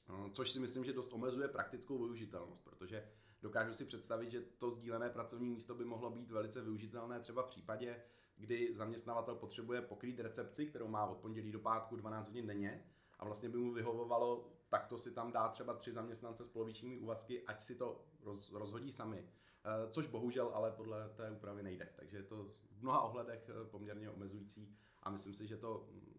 Eh, 0.09 0.29
což 0.31 0.51
si 0.51 0.59
myslím, 0.59 0.85
že 0.85 0.93
dost 0.93 1.13
omezuje 1.13 1.47
praktickou 1.47 1.97
využitelnost, 1.97 2.63
protože 2.63 3.09
dokážu 3.41 3.73
si 3.73 3.85
představit, 3.85 4.31
že 4.31 4.41
to 4.41 4.71
sdílené 4.71 5.09
pracovní 5.09 5.49
místo 5.49 5.75
by 5.75 5.85
mohlo 5.85 6.09
být 6.09 6.31
velice 6.31 6.61
využitelné 6.61 7.19
třeba 7.19 7.43
v 7.43 7.47
případě, 7.47 8.03
kdy 8.37 8.75
zaměstnavatel 8.75 9.35
potřebuje 9.35 9.81
pokrýt 9.81 10.19
recepci, 10.19 10.65
kterou 10.65 10.87
má 10.87 11.05
od 11.05 11.17
pondělí 11.17 11.51
do 11.51 11.59
pátku 11.59 11.95
12 11.95 12.27
hodin 12.27 12.47
denně 12.47 12.85
a 13.19 13.25
vlastně 13.25 13.49
by 13.49 13.57
mu 13.57 13.73
vyhovovalo 13.73 14.57
takto 14.69 14.97
si 14.97 15.11
tam 15.11 15.31
dá 15.31 15.49
třeba 15.49 15.73
tři 15.73 15.91
zaměstnance 15.91 16.45
s 16.45 16.47
polovičními 16.47 16.97
úvazky, 16.97 17.43
ať 17.43 17.61
si 17.61 17.75
to 17.75 18.05
roz, 18.23 18.51
rozhodí 18.51 18.91
sami. 18.91 19.27
Eh, 19.65 19.91
což 19.91 20.07
bohužel 20.07 20.51
ale 20.53 20.71
podle 20.71 21.09
té 21.09 21.31
úpravy 21.31 21.63
nejde. 21.63 21.89
Takže 21.95 22.17
je 22.17 22.23
to 22.23 22.43
v 22.43 22.81
mnoha 22.81 23.01
ohledech 23.01 23.49
eh, 23.49 23.65
poměrně 23.65 24.09
omezující 24.09 24.75
a 25.03 25.09
myslím 25.09 25.33
si, 25.33 25.47
že 25.47 25.57
to 25.57 25.87
mm, 25.91 26.16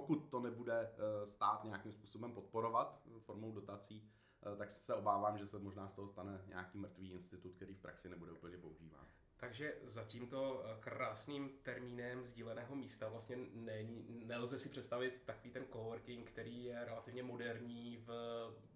pokud 0.00 0.30
to 0.30 0.40
nebude 0.40 0.80
eh, 0.80 1.26
stát 1.26 1.64
nějakým 1.64 1.92
způsobem 1.92 2.32
podporovat 2.32 3.02
formou 3.18 3.52
dotací, 3.52 4.10
tak 4.56 4.70
se 4.70 4.94
obávám, 4.94 5.38
že 5.38 5.46
se 5.46 5.58
možná 5.58 5.88
z 5.88 5.92
toho 5.92 6.08
stane 6.08 6.40
nějaký 6.46 6.78
mrtvý 6.78 7.12
institut, 7.12 7.54
který 7.54 7.74
v 7.74 7.80
praxi 7.80 8.08
nebude 8.08 8.32
úplně 8.32 8.58
používán. 8.58 9.06
Takže 9.40 9.74
za 9.84 10.04
tímto 10.04 10.64
eh, 10.64 10.76
krásným 10.80 11.50
termínem 11.62 12.26
sdíleného 12.26 12.76
místa 12.76 13.08
vlastně 13.08 13.36
není, 13.52 14.24
nelze 14.24 14.58
si 14.58 14.68
představit 14.68 15.22
takový 15.24 15.50
ten 15.50 15.66
coworking, 15.72 16.30
který 16.30 16.64
je 16.64 16.84
relativně 16.84 17.22
moderní 17.22 17.96
v 17.96 18.10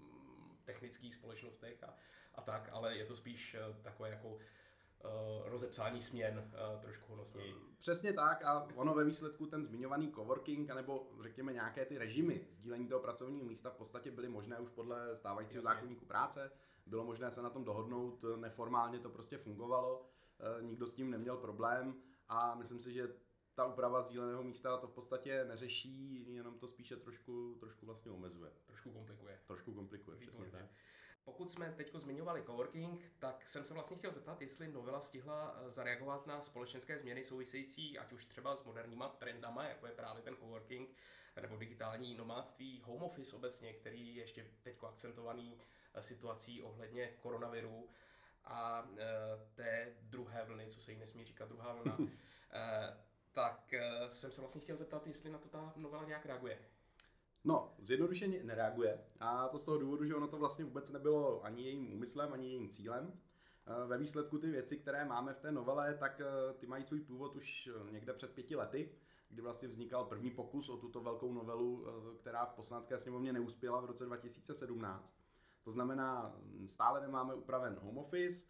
mm, 0.01 0.57
technických 0.65 1.15
společnostech 1.15 1.85
a, 1.85 1.97
a 2.35 2.43
tak, 2.43 2.69
ale 2.73 2.97
je 2.97 3.07
to 3.07 3.17
spíš 3.17 3.55
eh, 3.55 3.83
takové 3.83 4.11
jako 4.11 4.39
rozepsání 5.45 6.01
směn 6.01 6.39
uh, 6.39 6.81
trošku 6.81 7.11
honosněji. 7.11 7.55
Přesně 7.79 8.13
tak 8.13 8.45
a 8.45 8.69
ono 8.75 8.95
ve 8.95 9.05
výsledku 9.05 9.47
ten 9.47 9.65
zmiňovaný 9.65 10.13
coworking, 10.13 10.71
anebo 10.71 11.11
řekněme 11.23 11.53
nějaké 11.53 11.85
ty 11.85 11.99
režimy 11.99 12.47
sdílení 12.49 12.89
toho 12.89 13.01
pracovního 13.01 13.47
místa 13.47 13.71
v 13.71 13.77
podstatě 13.77 14.11
byly 14.11 14.29
možné 14.29 14.59
už 14.59 14.71
podle 14.71 15.17
stávajícího 15.17 15.63
zákonníku 15.63 16.05
práce. 16.05 16.51
Bylo 16.87 17.05
možné 17.05 17.31
se 17.31 17.43
na 17.43 17.51
tom 17.51 17.65
dohodnout, 17.65 18.25
neformálně 18.37 18.99
to 18.99 19.11
prostě 19.11 19.39
fungovalo. 19.39 20.07
Eh, 20.41 20.63
nikdo 20.63 20.87
s 20.87 20.95
tím 20.95 21.11
neměl 21.11 21.37
problém 21.37 21.95
a 22.29 22.55
myslím 22.55 22.81
si, 22.81 22.93
že 22.93 23.15
ta 23.55 23.67
úprava 23.67 24.03
sdíleného 24.03 24.43
místa 24.43 24.77
to 24.77 24.87
v 24.87 24.93
podstatě 24.93 25.45
neřeší, 25.45 26.27
jenom 26.35 26.59
to 26.59 26.69
spíše 26.69 26.97
trošku, 26.97 27.57
trošku 27.61 27.87
vlastně 27.87 28.11
omezuje. 28.11 28.51
Trošku 28.67 28.91
komplikuje. 28.91 29.41
Trošku 29.47 29.75
komplikuje, 29.75 30.17
přesně 30.17 30.47
tak. 30.51 30.65
Pokud 31.25 31.51
jsme 31.51 31.73
teď 31.73 31.95
zmiňovali 31.95 32.43
coworking, 32.43 33.13
tak 33.19 33.49
jsem 33.49 33.65
se 33.65 33.75
vlastně 33.75 33.97
chtěl 33.97 34.13
zeptat, 34.13 34.43
jestli 34.43 34.69
novela 34.69 35.01
stihla 35.01 35.57
eh, 35.57 35.71
zareagovat 35.71 36.27
na 36.27 36.43
společenské 36.43 36.99
změny 36.99 37.25
související 37.25 37.99
ať 37.99 38.13
už 38.13 38.25
třeba 38.25 38.57
s 38.57 38.65
moderníma 38.65 39.09
trendama, 39.09 39.65
jako 39.65 39.87
je 39.87 39.93
právě 39.93 40.23
ten 40.23 40.37
coworking, 40.37 40.89
nebo 41.41 41.57
digitální 41.57 42.15
nomádství, 42.15 42.83
home 42.85 43.03
office 43.03 43.37
obecně, 43.37 43.73
který 43.73 44.17
je 44.17 44.23
ještě 44.23 44.47
teď 44.63 44.77
akcentovaný 44.89 45.59
eh, 45.95 46.03
situací 46.03 46.63
ohledně 46.63 47.07
koronaviru 47.21 47.89
a 48.45 48.89
e, 48.99 49.05
té 49.55 49.93
druhé 50.01 50.45
vlny, 50.45 50.67
co 50.67 50.81
se 50.81 50.93
jí 50.93 50.99
nesmí 50.99 51.25
říkat 51.25 51.49
druhá 51.49 51.73
vlna, 51.73 51.99
tak 53.33 53.75
jsem 54.09 54.33
se 54.33 54.41
vlastně 54.41 54.61
chtěl 54.61 54.77
zeptat, 54.77 55.07
jestli 55.07 55.31
na 55.31 55.39
to 55.39 55.49
ta 55.49 55.73
novela 55.77 56.05
nějak 56.05 56.27
reaguje. 56.27 56.59
No, 57.45 57.75
zjednodušeně 57.79 58.43
nereaguje 58.43 59.05
a 59.21 59.49
to 59.49 59.59
z 59.59 59.65
toho 59.65 59.79
důvodu, 59.79 60.05
že 60.05 60.15
ono 60.15 60.29
to 60.29 60.39
vlastně 60.39 60.65
vůbec 60.65 60.91
nebylo 60.93 61.45
ani 61.45 61.63
jejím 61.63 61.93
úmyslem, 61.93 62.33
ani 62.33 62.47
jejím 62.47 62.69
cílem. 62.69 63.13
Ve 63.87 63.99
výsledku 63.99 64.39
ty 64.39 64.51
věci, 64.51 64.77
které 64.77 65.05
máme 65.05 65.35
v 65.35 65.41
té 65.41 65.53
novele, 65.53 65.97
tak 66.01 66.21
ty 66.59 66.67
mají 66.67 66.85
svůj 66.85 67.01
původ 67.01 67.37
už 67.37 67.71
někde 67.91 68.13
před 68.13 68.31
pěti 68.31 68.57
lety, 68.57 68.91
kdy 69.29 69.43
vlastně 69.43 69.69
vznikal 69.69 70.05
první 70.05 70.31
pokus 70.31 70.69
o 70.69 70.77
tuto 70.77 71.01
velkou 71.01 71.33
novelu, 71.33 71.87
která 72.21 72.47
v 72.47 72.55
poslanecké 72.55 72.99
sněmovně 72.99 73.33
neuspěla 73.33 73.81
v 73.81 73.85
roce 73.85 74.05
2017. 74.05 75.23
To 75.65 75.71
znamená, 75.71 76.37
stále 76.67 77.01
nemáme 77.01 77.35
upraven 77.35 77.79
home 77.83 77.99
office, 77.99 78.47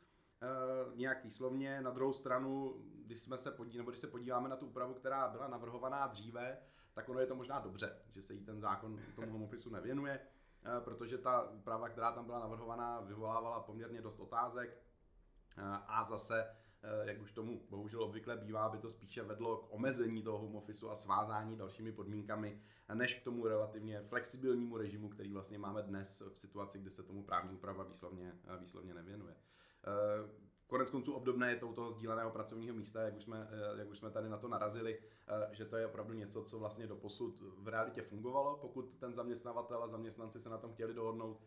nějak 0.95 1.25
výslovně. 1.25 1.81
Na 1.81 1.91
druhou 1.91 2.13
stranu, 2.13 2.75
když, 3.07 3.21
jsme 3.21 3.39
se 3.39 3.51
podí, 3.51 3.79
nebo 3.79 3.91
když 3.91 4.01
se 4.01 4.07
podíváme 4.07 4.49
na 4.49 4.57
tu 4.57 4.67
úpravu, 4.67 4.95
která 4.95 5.29
byla 5.29 5.49
navrhovaná 5.49 6.07
dříve, 6.07 6.59
tak 6.95 7.09
ono 7.09 7.21
je 7.21 7.27
to 7.27 7.35
možná 7.35 7.59
dobře, 7.59 7.97
že 8.11 8.23
se 8.23 8.35
jí 8.35 8.45
ten 8.45 8.61
zákon 8.61 9.01
tomu 9.17 9.33
home 9.33 9.43
officeu 9.43 9.71
nevěnuje, 9.71 10.21
uh, 10.21 10.85
protože 10.85 11.19
ta 11.19 11.43
úprava, 11.43 11.89
která 11.89 12.13
tam 12.13 12.27
byla 12.27 12.39
navrhovaná, 12.39 13.01
vyvolávala 13.01 13.61
poměrně 13.61 14.03
dost 14.03 14.21
otázek 14.21 14.83
uh, 15.59 15.65
a 15.87 16.05
zase 16.05 16.47
Eh, 16.85 17.09
jak 17.09 17.21
už 17.21 17.33
tomu 17.33 17.67
bohužel 17.71 18.03
obvykle 18.03 18.37
bývá, 18.37 18.69
by 18.69 18.79
to 18.79 18.91
spíše 18.91 19.23
vedlo 19.23 19.57
k 19.57 19.73
omezení 19.73 20.23
toho 20.23 20.39
home 20.39 20.57
officeu 20.57 20.89
a 20.89 20.95
svázání 20.95 21.57
dalšími 21.57 21.93
podmínkami, 21.93 22.63
než 22.95 23.15
k 23.15 23.25
tomu 23.25 23.47
relativně 23.47 24.03
flexibilnímu 24.03 24.77
režimu, 24.77 25.09
který 25.09 25.33
vlastně 25.33 25.59
máme 25.59 25.83
dnes 25.83 26.23
v 26.35 26.39
situaci, 26.39 26.79
kdy 26.79 26.91
se 26.91 27.03
tomu 27.03 27.23
právní 27.23 27.55
úprava 27.55 27.85
výslovně, 27.85 28.33
eh, 28.45 28.59
výslovně 28.59 28.95
nevěnuje. 28.95 29.35
Eh, 30.73 30.75
konec 30.75 30.91
konců 30.91 31.13
obdobné 31.13 31.51
je 31.51 31.57
to 31.57 31.69
u 31.69 31.73
toho 31.73 31.91
sdíleného 31.91 32.31
pracovního 32.31 32.75
místa, 32.75 33.03
jak 33.03 33.17
už, 33.17 33.23
jsme, 33.23 33.49
jak 33.77 33.91
už 33.91 33.99
jsme 33.99 34.11
tady 34.11 34.29
na 34.29 34.39
to 34.39 34.49
narazili, 34.49 34.99
že 35.53 35.65
to 35.65 35.77
je 35.77 35.87
opravdu 35.87 36.15
něco, 36.15 36.45
co 36.45 36.59
vlastně 36.59 36.87
doposud 36.87 37.43
v 37.59 37.69
realitě 37.69 38.03
fungovalo, 38.03 38.57
pokud 38.57 38.95
ten 38.95 39.15
zaměstnavatel 39.15 39.83
a 39.83 39.89
zaměstnanci 39.89 40.41
se 40.41 40.49
na 40.49 40.59
tom 40.59 40.73
chtěli 40.73 40.95
dohodnout, 40.95 41.41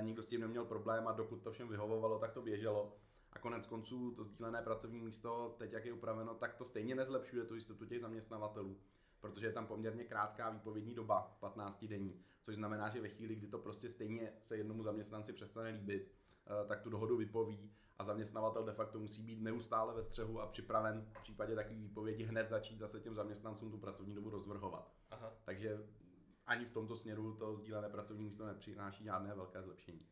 nikdo 0.00 0.22
s 0.22 0.26
tím 0.26 0.40
neměl 0.40 0.64
problém 0.64 1.08
a 1.08 1.12
dokud 1.12 1.42
to 1.42 1.52
všem 1.52 1.68
vyhovovalo, 1.68 2.18
tak 2.18 2.32
to 2.32 2.42
běželo. 2.42 2.96
A 3.32 3.38
konec 3.38 3.66
konců 3.66 4.10
to 4.10 4.24
sdílené 4.24 4.62
pracovní 4.62 5.00
místo, 5.00 5.54
teď 5.58 5.72
jak 5.72 5.84
je 5.84 5.92
upraveno, 5.92 6.34
tak 6.34 6.54
to 6.54 6.64
stejně 6.64 6.94
nezlepšuje 6.94 7.44
tu 7.44 7.54
jistotu 7.54 7.86
těch 7.86 8.00
zaměstnavatelů, 8.00 8.76
protože 9.20 9.46
je 9.46 9.52
tam 9.52 9.66
poměrně 9.66 10.04
krátká 10.04 10.50
výpovědní 10.50 10.94
doba, 10.94 11.36
15 11.40 11.84
denní, 11.84 12.20
což 12.42 12.54
znamená, 12.54 12.88
že 12.88 13.00
ve 13.00 13.08
chvíli, 13.08 13.34
kdy 13.34 13.46
to 13.46 13.58
prostě 13.58 13.88
stejně 13.88 14.32
se 14.40 14.56
jednomu 14.56 14.82
zaměstnanci 14.82 15.32
přestane 15.32 15.70
líbit, 15.70 16.02
eh, 16.02 16.19
tak 16.66 16.80
tu 16.80 16.90
dohodu 16.90 17.16
vypoví 17.16 17.72
a 17.98 18.04
zaměstnavatel 18.04 18.64
de 18.64 18.72
facto 18.72 18.98
musí 18.98 19.22
být 19.22 19.42
neustále 19.42 19.94
ve 19.94 20.02
střehu 20.02 20.40
a 20.40 20.46
připraven 20.46 21.06
v 21.12 21.22
případě 21.22 21.54
takové 21.54 21.74
výpovědi 21.74 22.24
hned 22.24 22.48
začít 22.48 22.78
zase 22.78 23.00
těm 23.00 23.14
zaměstnancům 23.14 23.70
tu 23.70 23.78
pracovní 23.78 24.14
dobu 24.14 24.30
rozvrhovat. 24.30 24.92
Aha. 25.10 25.32
Takže 25.44 25.78
ani 26.46 26.64
v 26.64 26.72
tomto 26.72 26.96
směru 26.96 27.36
to 27.36 27.56
sdílené 27.56 27.88
pracovní 27.88 28.24
místo 28.24 28.46
nepřináší 28.46 29.04
žádné 29.04 29.34
velké 29.34 29.62
zlepšení. 29.62 30.06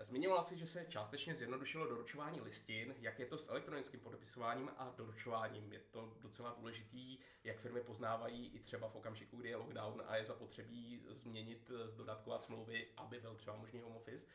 Zmiňovala 0.00 0.42
si, 0.42 0.58
že 0.58 0.66
se 0.66 0.86
částečně 0.88 1.34
zjednodušilo 1.34 1.86
doručování 1.86 2.40
listin. 2.40 2.94
Jak 2.98 3.18
je 3.18 3.26
to 3.26 3.38
s 3.38 3.48
elektronickým 3.48 4.00
podepisováním 4.00 4.70
a 4.76 4.94
doručováním? 4.96 5.72
Je 5.72 5.78
to 5.78 6.16
docela 6.20 6.54
důležitý, 6.58 7.18
jak 7.44 7.58
firmy 7.58 7.80
poznávají 7.80 8.46
i 8.46 8.60
třeba 8.60 8.88
v 8.88 8.94
okamžiku, 8.94 9.36
kdy 9.36 9.48
je 9.48 9.56
lockdown 9.56 10.02
a 10.06 10.16
je 10.16 10.24
zapotřebí 10.24 11.02
změnit, 11.10 11.70
zdodatkovat 11.86 12.44
smlouvy, 12.44 12.86
aby 12.96 13.20
byl 13.20 13.34
třeba 13.34 13.56
možný 13.56 13.80
home 13.80 13.96
office. 13.96 14.26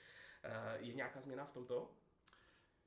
Eh, 0.44 0.78
je 0.80 0.94
nějaká 0.94 1.22
změna 1.22 1.46
v 1.46 1.52
tomto? 1.52 1.92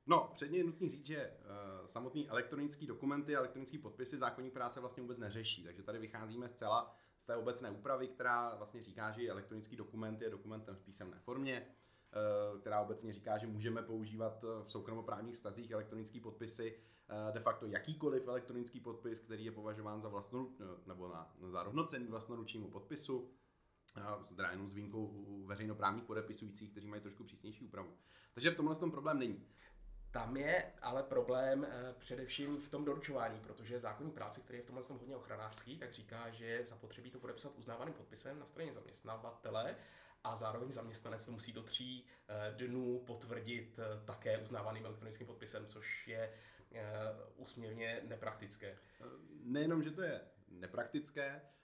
No, 0.09 0.29
předně 0.33 0.57
je 0.57 0.63
nutný 0.63 0.89
říct, 0.89 1.05
že 1.05 1.33
uh, 1.39 1.85
samotný 1.85 2.29
elektronický 2.29 2.87
dokumenty 2.87 3.35
a 3.35 3.39
elektronický 3.39 3.77
podpisy 3.77 4.17
zákonník 4.17 4.53
práce 4.53 4.79
vlastně 4.79 5.01
vůbec 5.01 5.19
neřeší. 5.19 5.63
Takže 5.63 5.83
tady 5.83 5.99
vycházíme 5.99 6.49
zcela 6.49 6.95
z 7.17 7.25
té 7.25 7.35
obecné 7.35 7.71
úpravy, 7.71 8.07
která 8.07 8.55
vlastně 8.55 8.81
říká, 8.81 9.11
že 9.11 9.29
elektronický 9.29 9.75
dokument 9.75 10.21
je 10.21 10.29
dokumentem 10.29 10.75
v 10.75 10.81
písemné 10.81 11.19
formě. 11.19 11.67
Eh, 12.13 12.59
která 12.59 12.81
obecně 12.81 13.11
říká, 13.11 13.37
že 13.37 13.47
můžeme 13.47 13.81
používat 13.81 14.45
v 14.63 14.71
soukromoprávních 14.71 15.37
stazích 15.37 15.71
elektronické 15.71 16.19
podpisy 16.19 16.75
eh, 17.09 17.31
de 17.31 17.39
facto 17.39 17.65
jakýkoliv 17.65 18.27
elektronický 18.27 18.79
podpis, 18.79 19.19
který 19.19 19.45
je 19.45 19.51
považován 19.51 20.01
za 20.01 20.09
vlastnoru, 20.09 20.57
nebo 20.85 21.07
na, 21.07 21.35
za 21.51 21.63
rovnocený 21.63 22.07
vlastnoručnímu 22.07 22.69
podpisu. 22.71 23.29
Teda 24.35 24.51
jenom 24.51 24.69
s 24.69 24.73
výjimkou 24.73 25.25
veřejnoprávních 25.45 26.03
podepisujících, 26.03 26.71
kteří 26.71 26.87
mají 26.87 27.01
trošku 27.01 27.23
přísnější 27.23 27.65
úpravu. 27.65 27.93
Takže 28.33 28.51
v 28.51 28.55
tomhle 28.55 28.75
tom 28.75 28.91
problém 28.91 29.19
není. 29.19 29.47
Tam 30.11 30.37
je 30.37 30.73
ale 30.81 31.03
problém 31.03 31.63
e, 31.63 31.93
především 31.97 32.57
v 32.57 32.69
tom 32.69 32.85
doručování, 32.85 33.39
protože 33.39 33.79
zákonní 33.79 34.11
práce, 34.11 34.41
který 34.41 34.59
je 34.59 34.63
v 34.63 34.65
tomhle 34.65 34.83
tom 34.83 34.97
hodně 34.97 35.15
ochranářský, 35.15 35.77
tak 35.77 35.93
říká, 35.93 36.29
že 36.29 36.45
je 36.45 36.65
zapotřebí 36.65 37.11
to 37.11 37.19
podepsat 37.19 37.51
uznávaným 37.55 37.93
podpisem 37.93 38.39
na 38.39 38.45
straně 38.45 38.73
zaměstnavatele 38.73 39.75
a 40.23 40.35
zároveň 40.35 40.71
zaměstnanec 40.71 41.25
to 41.25 41.31
musí 41.31 41.53
do 41.53 41.63
tří 41.63 42.05
e, 42.27 42.67
dnů 42.67 43.03
potvrdit 43.07 43.79
e, 43.79 44.05
také 44.05 44.37
uznávaným 44.37 44.85
elektronickým 44.85 45.27
podpisem, 45.27 45.65
což 45.65 46.07
je 46.07 46.33
úsměvně 47.35 48.01
nepraktické. 48.07 48.77
Nejenom, 49.43 49.83
že 49.83 49.91
to 49.91 50.01
je 50.01 50.21
nepraktické, 50.47 51.41
Eh, 51.41 51.56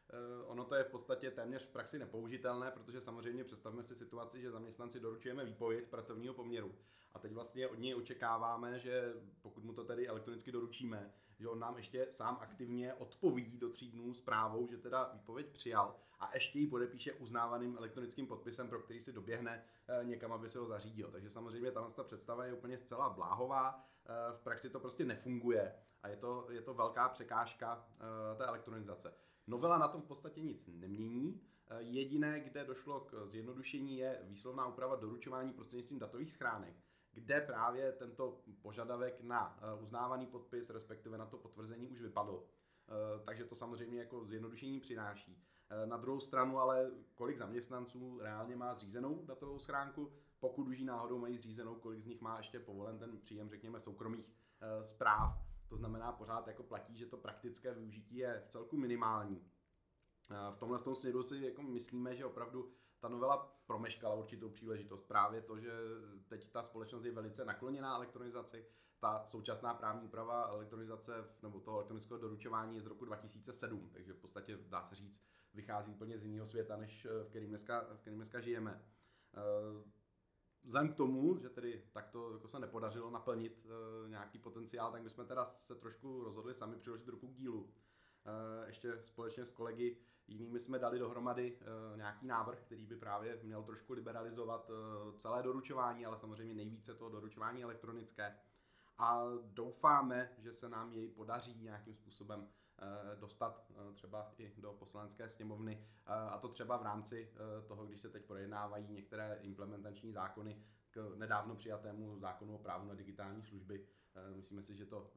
ono 0.46 0.66
to 0.66 0.76
je 0.76 0.84
v 0.84 0.92
podstatě 0.92 1.32
téměř 1.32 1.64
v 1.64 1.72
praxi 1.72 2.00
nepoužitelné, 2.00 2.72
protože 2.72 3.02
samozřejmě 3.02 3.44
představme 3.44 3.84
si 3.84 3.96
situaci, 3.96 4.42
že 4.42 4.52
zaměstnanci 4.52 5.00
doručujeme 5.00 5.46
výpověď 5.46 5.84
z 5.84 5.88
pracovního 5.88 6.34
poměru 6.34 6.76
a 7.14 7.20
teď 7.20 7.32
vlastně 7.32 7.68
od 7.68 7.80
něj 7.80 7.96
očekáváme, 7.96 8.80
že 8.80 9.14
pokud 9.42 9.64
mu 9.64 9.74
to 9.74 9.84
tedy 9.84 10.08
elektronicky 10.08 10.52
doručíme, 10.52 11.14
že 11.40 11.48
on 11.48 11.60
nám 11.60 11.78
ještě 11.78 12.08
sám 12.10 12.38
aktivně 12.42 12.94
odpoví 12.94 13.58
do 13.58 13.70
tří 13.70 13.92
dnů 13.92 14.14
zprávou, 14.14 14.68
že 14.68 14.78
teda 14.78 15.10
výpověď 15.14 15.48
přijal 15.48 15.96
a 16.20 16.34
ještě 16.34 16.60
ji 16.60 16.68
podepíše 16.68 17.14
uznávaným 17.14 17.78
elektronickým 17.78 18.28
podpisem, 18.28 18.70
pro 18.70 18.80
který 18.80 19.00
si 19.00 19.14
doběhne 19.14 19.66
eh, 19.88 20.06
někam, 20.06 20.34
aby 20.34 20.50
se 20.50 20.60
ho 20.60 20.66
zařídil. 20.66 21.12
Takže 21.12 21.30
samozřejmě 21.30 21.72
tato 21.72 22.04
představa 22.04 22.46
je 22.46 22.54
úplně 22.54 22.78
zcela 22.78 23.10
bláhová, 23.10 23.86
eh, 24.06 24.10
v 24.34 24.42
praxi 24.42 24.70
to 24.70 24.80
prostě 24.80 25.06
nefunguje 25.06 25.76
a 26.04 26.08
je 26.08 26.18
to, 26.18 26.48
je 26.50 26.62
to 26.62 26.74
velká 26.74 27.10
překážka 27.10 27.88
té 28.38 28.46
elektronizace. 28.46 29.14
Novela 29.48 29.78
na 29.78 29.88
tom 29.88 30.02
v 30.02 30.06
podstatě 30.06 30.42
nic 30.42 30.68
nemění. 30.68 31.42
Eh, 31.68 31.82
jediné, 31.82 32.40
kde 32.40 32.66
došlo 32.66 33.00
k 33.00 33.26
zjednodušení, 33.26 33.98
je 33.98 34.20
výslovná 34.24 34.68
úprava 34.68 34.96
doručování 34.96 35.54
prostřednictvím 35.54 36.00
datových 36.00 36.32
schránek, 36.32 36.76
kde 37.12 37.42
právě 37.42 37.92
tento 37.92 38.42
požadavek 38.62 39.22
na 39.22 39.60
eh, 39.62 39.82
uznávaný 39.82 40.26
podpis, 40.26 40.70
respektive 40.70 41.18
na 41.18 41.26
to 41.26 41.38
potvrzení 41.38 41.88
už 41.88 42.02
vypadl. 42.02 42.44
Eh, 42.44 42.94
takže 43.26 43.46
to 43.46 43.56
samozřejmě 43.56 44.00
jako 44.00 44.26
zjednodušení 44.26 44.80
přináší. 44.80 45.44
Na 45.86 45.98
druhou 45.98 46.20
stranu 46.20 46.60
ale 46.60 46.92
kolik 47.16 47.38
zaměstnanců 47.38 48.20
reálně 48.20 48.56
má 48.56 48.76
zřízenou 48.76 49.26
datovou 49.26 49.60
schránku, 49.60 50.12
pokud 50.40 50.68
už 50.68 50.80
ji 50.80 50.86
náhodou 50.86 51.18
mají 51.20 51.38
zřízenou, 51.38 51.76
kolik 51.76 52.00
z 52.00 52.06
nich 52.06 52.22
má 52.22 52.38
ještě 52.38 52.60
povolen 52.60 53.00
ten 53.00 53.18
příjem, 53.18 53.50
řekněme, 53.50 53.80
soukromých 53.80 54.34
zpráv, 54.82 55.38
to 55.74 55.78
znamená, 55.78 56.12
pořád 56.12 56.48
jako 56.48 56.64
platí, 56.64 56.98
že 56.98 57.06
to 57.06 57.18
praktické 57.18 57.74
využití 57.74 58.18
je 58.18 58.44
v 58.46 58.48
celku 58.48 58.78
minimální. 58.78 59.52
V 60.52 60.56
tomhle 60.56 60.80
tom 60.80 60.96
směru 60.96 61.24
si 61.24 61.46
jako 61.46 61.62
myslíme, 61.62 62.16
že 62.16 62.26
opravdu 62.26 62.74
ta 63.00 63.08
novela 63.08 63.62
promeškala 63.66 64.16
určitou 64.16 64.50
příležitost. 64.50 65.08
Právě 65.08 65.42
to, 65.42 65.60
že 65.60 65.72
teď 66.28 66.52
ta 66.52 66.64
společnost 66.64 67.04
je 67.04 67.12
velice 67.12 67.46
nakloněná 67.46 67.96
elektronizaci, 67.96 68.66
ta 69.00 69.26
současná 69.26 69.74
právní 69.74 70.02
úprava 70.02 70.44
elektronizace 70.44 71.14
nebo 71.42 71.60
toho 71.60 71.78
elektronického 71.78 72.20
doručování 72.20 72.76
je 72.76 72.82
z 72.82 72.86
roku 72.86 73.06
2007, 73.06 73.90
takže 73.94 74.14
v 74.14 74.18
podstatě 74.18 74.58
dá 74.58 74.84
se 74.84 74.96
říct, 74.96 75.28
vychází 75.54 75.92
úplně 75.92 76.18
z 76.18 76.24
jiného 76.24 76.46
světa, 76.46 76.78
než 76.78 77.06
v 77.06 77.30
kterým 77.30 77.50
dneska, 77.50 77.86
v 77.94 78.00
kterým 78.00 78.20
dneska 78.20 78.40
žijeme 78.40 78.86
vzhledem 80.64 80.94
k 80.94 80.96
tomu, 80.96 81.38
že 81.38 81.50
tedy 81.50 81.84
takto 81.92 82.34
jako 82.34 82.48
se 82.48 82.60
nepodařilo 82.60 83.10
naplnit 83.10 83.66
uh, 83.66 84.10
nějaký 84.10 84.40
potenciál, 84.40 84.92
tak 84.92 85.04
my 85.04 85.10
jsme 85.10 85.26
teda 85.26 85.46
se 85.46 85.76
trošku 85.76 86.24
rozhodli 86.24 86.54
sami 86.54 86.76
přiložit 86.76 87.08
ruku 87.08 87.28
k 87.28 87.36
dílu. 87.36 87.62
Uh, 87.64 88.68
ještě 88.68 89.02
společně 89.06 89.46
s 89.46 89.52
kolegy 89.52 89.98
jinými 90.28 90.60
jsme 90.60 90.80
dali 90.80 91.00
dohromady 91.00 91.60
uh, 91.60 91.98
nějaký 91.98 92.28
návrh, 92.28 92.60
který 92.62 92.86
by 92.86 92.96
právě 92.96 93.40
měl 93.44 93.64
trošku 93.64 93.94
liberalizovat 93.94 94.70
uh, 94.70 95.16
celé 95.18 95.44
doručování, 95.44 96.06
ale 96.06 96.18
samozřejmě 96.18 96.54
nejvíce 96.54 96.96
toho 96.96 97.10
doručování 97.10 97.64
elektronické. 97.64 98.36
A 98.98 99.24
doufáme, 99.44 100.36
že 100.38 100.54
se 100.54 100.70
nám 100.70 100.94
jej 100.94 101.08
podaří 101.08 101.62
nějakým 101.62 101.96
způsobem 101.96 102.48
dostat 103.16 103.72
eh, 103.72 103.94
třeba 103.94 104.34
i 104.38 104.54
do 104.58 104.74
poslanecké 104.74 105.30
sněmovny 105.30 105.88
eh, 106.06 106.12
a 106.14 106.38
to 106.38 106.48
třeba 106.48 106.78
v 106.78 106.84
rámci 106.84 107.34
toho, 107.68 107.86
když 107.86 108.02
se 108.02 108.10
teď 108.10 108.26
projednávají 108.26 108.88
některé 108.88 109.40
implementační 109.42 110.12
zákony 110.12 110.64
k 110.92 111.14
nedávno 111.16 111.56
přijatému 111.56 112.20
zákonu 112.20 112.56
o 112.56 112.60
právu 112.60 112.88
na 112.88 112.96
digitální 112.96 113.44
služby. 113.44 113.88
Myslíme 114.36 114.64
si, 114.64 114.76
že 114.76 114.86
to 114.86 115.12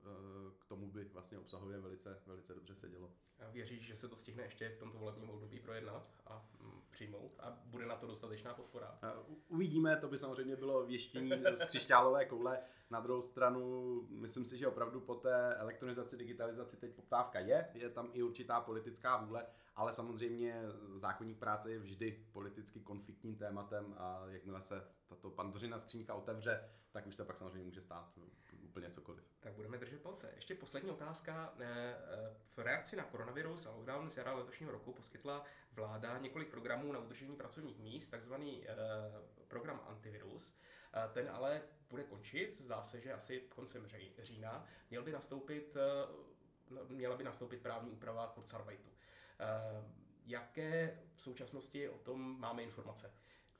k 0.58 0.64
tomu 0.66 0.90
by 0.90 1.04
vlastně 1.04 1.38
obsahově 1.38 1.80
velice, 1.80 2.22
velice 2.26 2.54
dobře 2.54 2.74
sedělo. 2.74 3.12
A 3.38 3.50
věříš, 3.50 3.86
že 3.86 3.96
se 3.96 4.08
to 4.08 4.16
stihne 4.16 4.42
ještě 4.42 4.68
v 4.68 4.78
tomto 4.78 4.98
volebním 4.98 5.30
období 5.30 5.60
projednat 5.60 6.14
a 6.26 6.48
mm, 6.60 6.82
přijmout 6.90 7.36
a 7.40 7.62
bude 7.66 7.86
na 7.86 7.96
to 7.96 8.06
dostatečná 8.06 8.54
podpora? 8.54 8.98
Uvidíme, 9.48 9.96
to 9.96 10.08
by 10.08 10.18
samozřejmě 10.18 10.56
bylo 10.56 10.86
věštění 10.86 11.30
z 11.52 11.64
křišťálové 11.64 12.24
koule. 12.24 12.58
Na 12.90 13.00
druhou 13.00 13.20
stranu, 13.20 14.00
myslím 14.10 14.44
si, 14.44 14.58
že 14.58 14.68
opravdu 14.68 15.00
po 15.00 15.14
té 15.14 15.54
elektronizaci, 15.54 16.16
digitalizaci 16.16 16.76
teď 16.76 16.94
poptávka 16.94 17.38
je, 17.38 17.68
je 17.74 17.90
tam 17.90 18.10
i 18.12 18.22
určitá 18.22 18.60
politická 18.60 19.16
vůle, 19.16 19.46
ale 19.74 19.92
samozřejmě 19.92 20.62
zákonník 20.94 21.38
práce 21.38 21.72
je 21.72 21.78
vždy 21.78 22.26
politicky 22.32 22.80
konfliktním 22.80 23.36
tématem 23.36 23.94
a 23.98 24.26
jakmile 24.28 24.62
se 24.62 24.88
tato 25.06 25.30
pandořina 25.30 25.78
skřínka 25.78 26.14
otevře, 26.14 26.70
tak 26.92 27.06
už 27.06 27.14
se 27.14 27.24
pak 27.24 27.38
samozřejmě 27.38 27.64
může 27.64 27.80
stát 27.80 28.18
úplně 28.76 28.90
cokoliv. 28.90 29.24
Tak 29.40 29.52
budeme 29.52 29.78
držet 29.78 30.02
palce. 30.02 30.32
Ještě 30.34 30.54
poslední 30.54 30.90
otázka. 30.90 31.54
Eh, 31.60 31.94
v 32.56 32.58
reakci 32.58 32.96
na 32.96 33.04
koronavirus 33.04 33.66
a 33.66 33.70
lockdown 33.70 34.10
z 34.10 34.16
jara 34.16 34.34
letošního 34.34 34.72
roku 34.72 34.92
poskytla 34.92 35.44
vláda 35.72 36.18
několik 36.18 36.48
programů 36.48 36.92
na 36.92 36.98
udržení 36.98 37.36
pracovních 37.36 37.78
míst, 37.78 38.08
takzvaný 38.08 38.68
eh, 38.68 38.74
program 39.48 39.80
antivirus. 39.86 40.54
Eh, 40.94 41.10
ten 41.12 41.30
ale 41.32 41.62
bude 41.90 42.04
končit, 42.04 42.60
zdá 42.60 42.82
se, 42.82 43.00
že 43.00 43.12
asi 43.12 43.40
koncem 43.40 43.88
října. 44.22 44.66
Měl 44.90 45.02
by 45.02 45.12
nastoupit, 45.12 45.76
no, 46.70 46.80
měla 46.88 47.16
by 47.16 47.24
nastoupit 47.24 47.62
právní 47.62 47.90
úprava 47.90 48.26
Kurzarbeitu. 48.26 48.90
Jaké 50.24 50.98
v 51.14 51.22
současnosti 51.22 51.88
o 51.88 51.98
tom 51.98 52.40
máme 52.40 52.62
informace? 52.62 53.12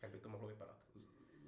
Jak 0.03 0.11
by 0.11 0.19
to 0.19 0.29
mohlo 0.29 0.49
vypadat? 0.49 0.79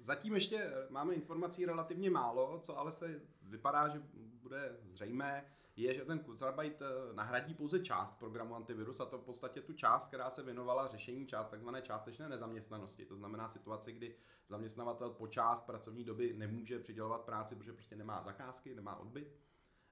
Zatím 0.09 0.33
ještě 0.33 0.71
máme 0.89 1.13
informací 1.13 1.65
relativně 1.65 2.09
málo, 2.09 2.59
co 2.63 2.77
ale 2.77 2.91
se 2.91 3.21
vypadá, 3.41 3.87
že 3.87 4.01
bude 4.13 4.77
zřejmé, 4.83 5.45
je, 5.75 5.95
že 5.95 6.05
ten 6.05 6.19
Kurzarbeit 6.19 6.81
eh, 6.81 7.13
nahradí 7.13 7.53
pouze 7.53 7.79
část 7.79 8.19
programu 8.19 8.55
antivirus 8.55 8.99
a 8.99 9.05
to 9.05 9.17
v 9.17 9.23
podstatě 9.23 9.61
tu 9.61 9.73
část, 9.73 10.07
která 10.07 10.29
se 10.29 10.43
věnovala 10.43 10.87
řešení 10.87 11.27
část, 11.27 11.49
takzvané 11.49 11.81
částečné 11.81 12.29
nezaměstnanosti. 12.29 13.05
To 13.05 13.15
znamená 13.15 13.47
situaci, 13.47 13.91
kdy 13.91 14.15
zaměstnavatel 14.47 15.09
po 15.09 15.27
část 15.27 15.65
pracovní 15.65 16.03
doby 16.03 16.33
nemůže 16.37 16.79
přidělovat 16.79 17.21
práci, 17.21 17.55
protože 17.55 17.73
prostě 17.73 17.95
nemá 17.95 18.23
zakázky, 18.23 18.75
nemá 18.75 18.95
odbyt. 18.95 19.35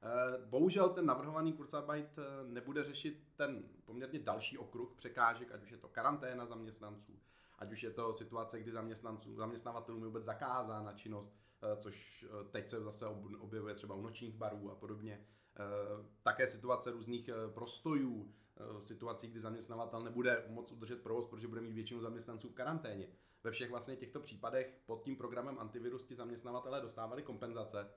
Eh, 0.03 0.45
bohužel 0.45 0.89
ten 0.89 1.05
navrhovaný 1.05 1.53
Kurzarbeit 1.53 2.17
eh, 2.17 2.23
nebude 2.43 2.83
řešit 2.83 3.23
ten 3.35 3.63
poměrně 3.85 4.19
další 4.19 4.57
okruh 4.57 4.93
překážek, 4.95 5.51
ať 5.51 5.63
už 5.63 5.71
je 5.71 5.77
to 5.77 5.87
karanténa 5.87 6.45
zaměstnanců, 6.45 7.19
ať 7.57 7.71
už 7.71 7.83
je 7.83 7.91
to 7.91 8.13
situace, 8.13 8.59
kdy 8.59 8.71
zaměstnanců, 8.71 9.35
zaměstnavatelům 9.35 10.01
je 10.01 10.07
vůbec 10.07 10.23
zakázána 10.23 10.93
činnost, 10.93 11.37
což 11.77 12.25
teď 12.51 12.67
se 12.67 12.81
zase 12.81 13.07
objevuje 13.39 13.75
třeba 13.75 13.95
u 13.95 14.01
nočních 14.01 14.35
barů 14.35 14.71
a 14.71 14.75
podobně. 14.75 15.25
Eh, 15.59 16.05
také 16.23 16.47
situace 16.47 16.91
různých 16.91 17.29
eh, 17.29 17.33
prostojů, 17.53 18.33
eh, 18.57 18.81
situací, 18.81 19.27
kdy 19.27 19.39
zaměstnavatel 19.39 20.03
nebude 20.03 20.45
moc 20.47 20.71
udržet 20.71 21.01
provoz, 21.01 21.27
protože 21.27 21.47
bude 21.47 21.61
mít 21.61 21.73
většinu 21.73 22.01
zaměstnanců 22.01 22.49
v 22.49 22.53
karanténě. 22.53 23.07
Ve 23.43 23.51
všech 23.51 23.69
vlastně 23.69 23.95
těchto 23.95 24.19
případech 24.19 24.81
pod 24.85 25.03
tím 25.03 25.15
programem 25.15 25.59
antivirus 25.59 26.03
ti 26.03 26.15
zaměstnavatelé 26.15 26.81
dostávali 26.81 27.23
kompenzace, 27.23 27.89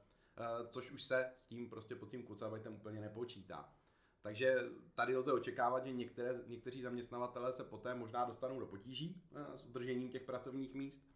což 0.69 0.93
už 0.93 1.03
se 1.03 1.33
s 1.37 1.47
tím 1.47 1.71
prostě 1.71 1.95
pod 1.95 2.11
tím 2.11 2.23
kucavajtem 2.23 2.75
úplně 2.75 3.01
nepočítá. 3.01 3.73
Takže 4.23 4.57
tady 4.95 5.17
lze 5.17 5.33
očekávat, 5.33 5.85
že 5.85 5.93
některé, 5.93 6.41
někteří 6.47 6.83
zaměstnavatelé 6.83 7.53
se 7.53 7.65
poté 7.65 7.95
možná 7.95 8.25
dostanou 8.25 8.61
do 8.61 8.67
potíží 8.67 9.23
s 9.55 9.67
udržením 9.67 10.09
těch 10.09 10.25
pracovních 10.25 10.75
míst. 10.75 11.11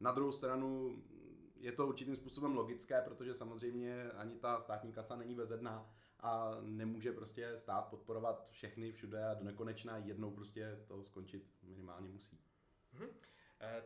Na 0.00 0.12
druhou 0.12 0.32
stranu 0.32 1.02
je 1.56 1.72
to 1.72 1.86
určitým 1.86 2.16
způsobem 2.16 2.56
logické, 2.56 3.02
protože 3.02 3.34
samozřejmě 3.34 4.10
ani 4.10 4.34
ta 4.34 4.60
státní 4.60 4.92
kasa 4.92 5.16
není 5.16 5.34
bezedná 5.34 5.90
a 6.20 6.50
nemůže 6.60 7.12
prostě 7.12 7.58
stát 7.58 7.88
podporovat 7.88 8.50
všechny 8.50 8.92
všude 8.92 9.24
a 9.24 9.34
do 9.34 9.44
nekonečna 9.44 9.96
jednou 9.96 10.30
prostě 10.30 10.84
to 10.86 11.04
skončit 11.04 11.44
minimálně 11.62 12.08
musí. 12.08 12.38
Hmm. 12.92 13.08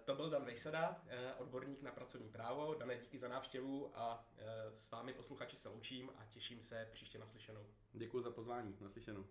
To 0.05 0.15
byl 0.15 0.31
Dan 0.31 0.45
Vejsada, 0.45 1.03
eh, 1.07 1.35
odborník 1.35 1.83
na 1.83 1.93
pracovní 1.93 2.29
právo. 2.29 2.75
Dané, 2.75 2.99
díky 2.99 3.19
za 3.19 3.29
návštěvu 3.29 3.91
a 3.95 4.29
eh, 4.39 4.45
s 4.79 4.91
vámi 4.91 5.13
posluchači 5.13 5.57
se 5.57 5.69
loučím 5.69 6.11
a 6.17 6.25
těším 6.31 6.63
se 6.63 6.89
příště 6.93 7.19
naslyšenou. 7.19 7.67
Děkuji 7.93 8.21
za 8.21 8.31
pozvání, 8.31 8.77
naslyšenou. 8.81 9.25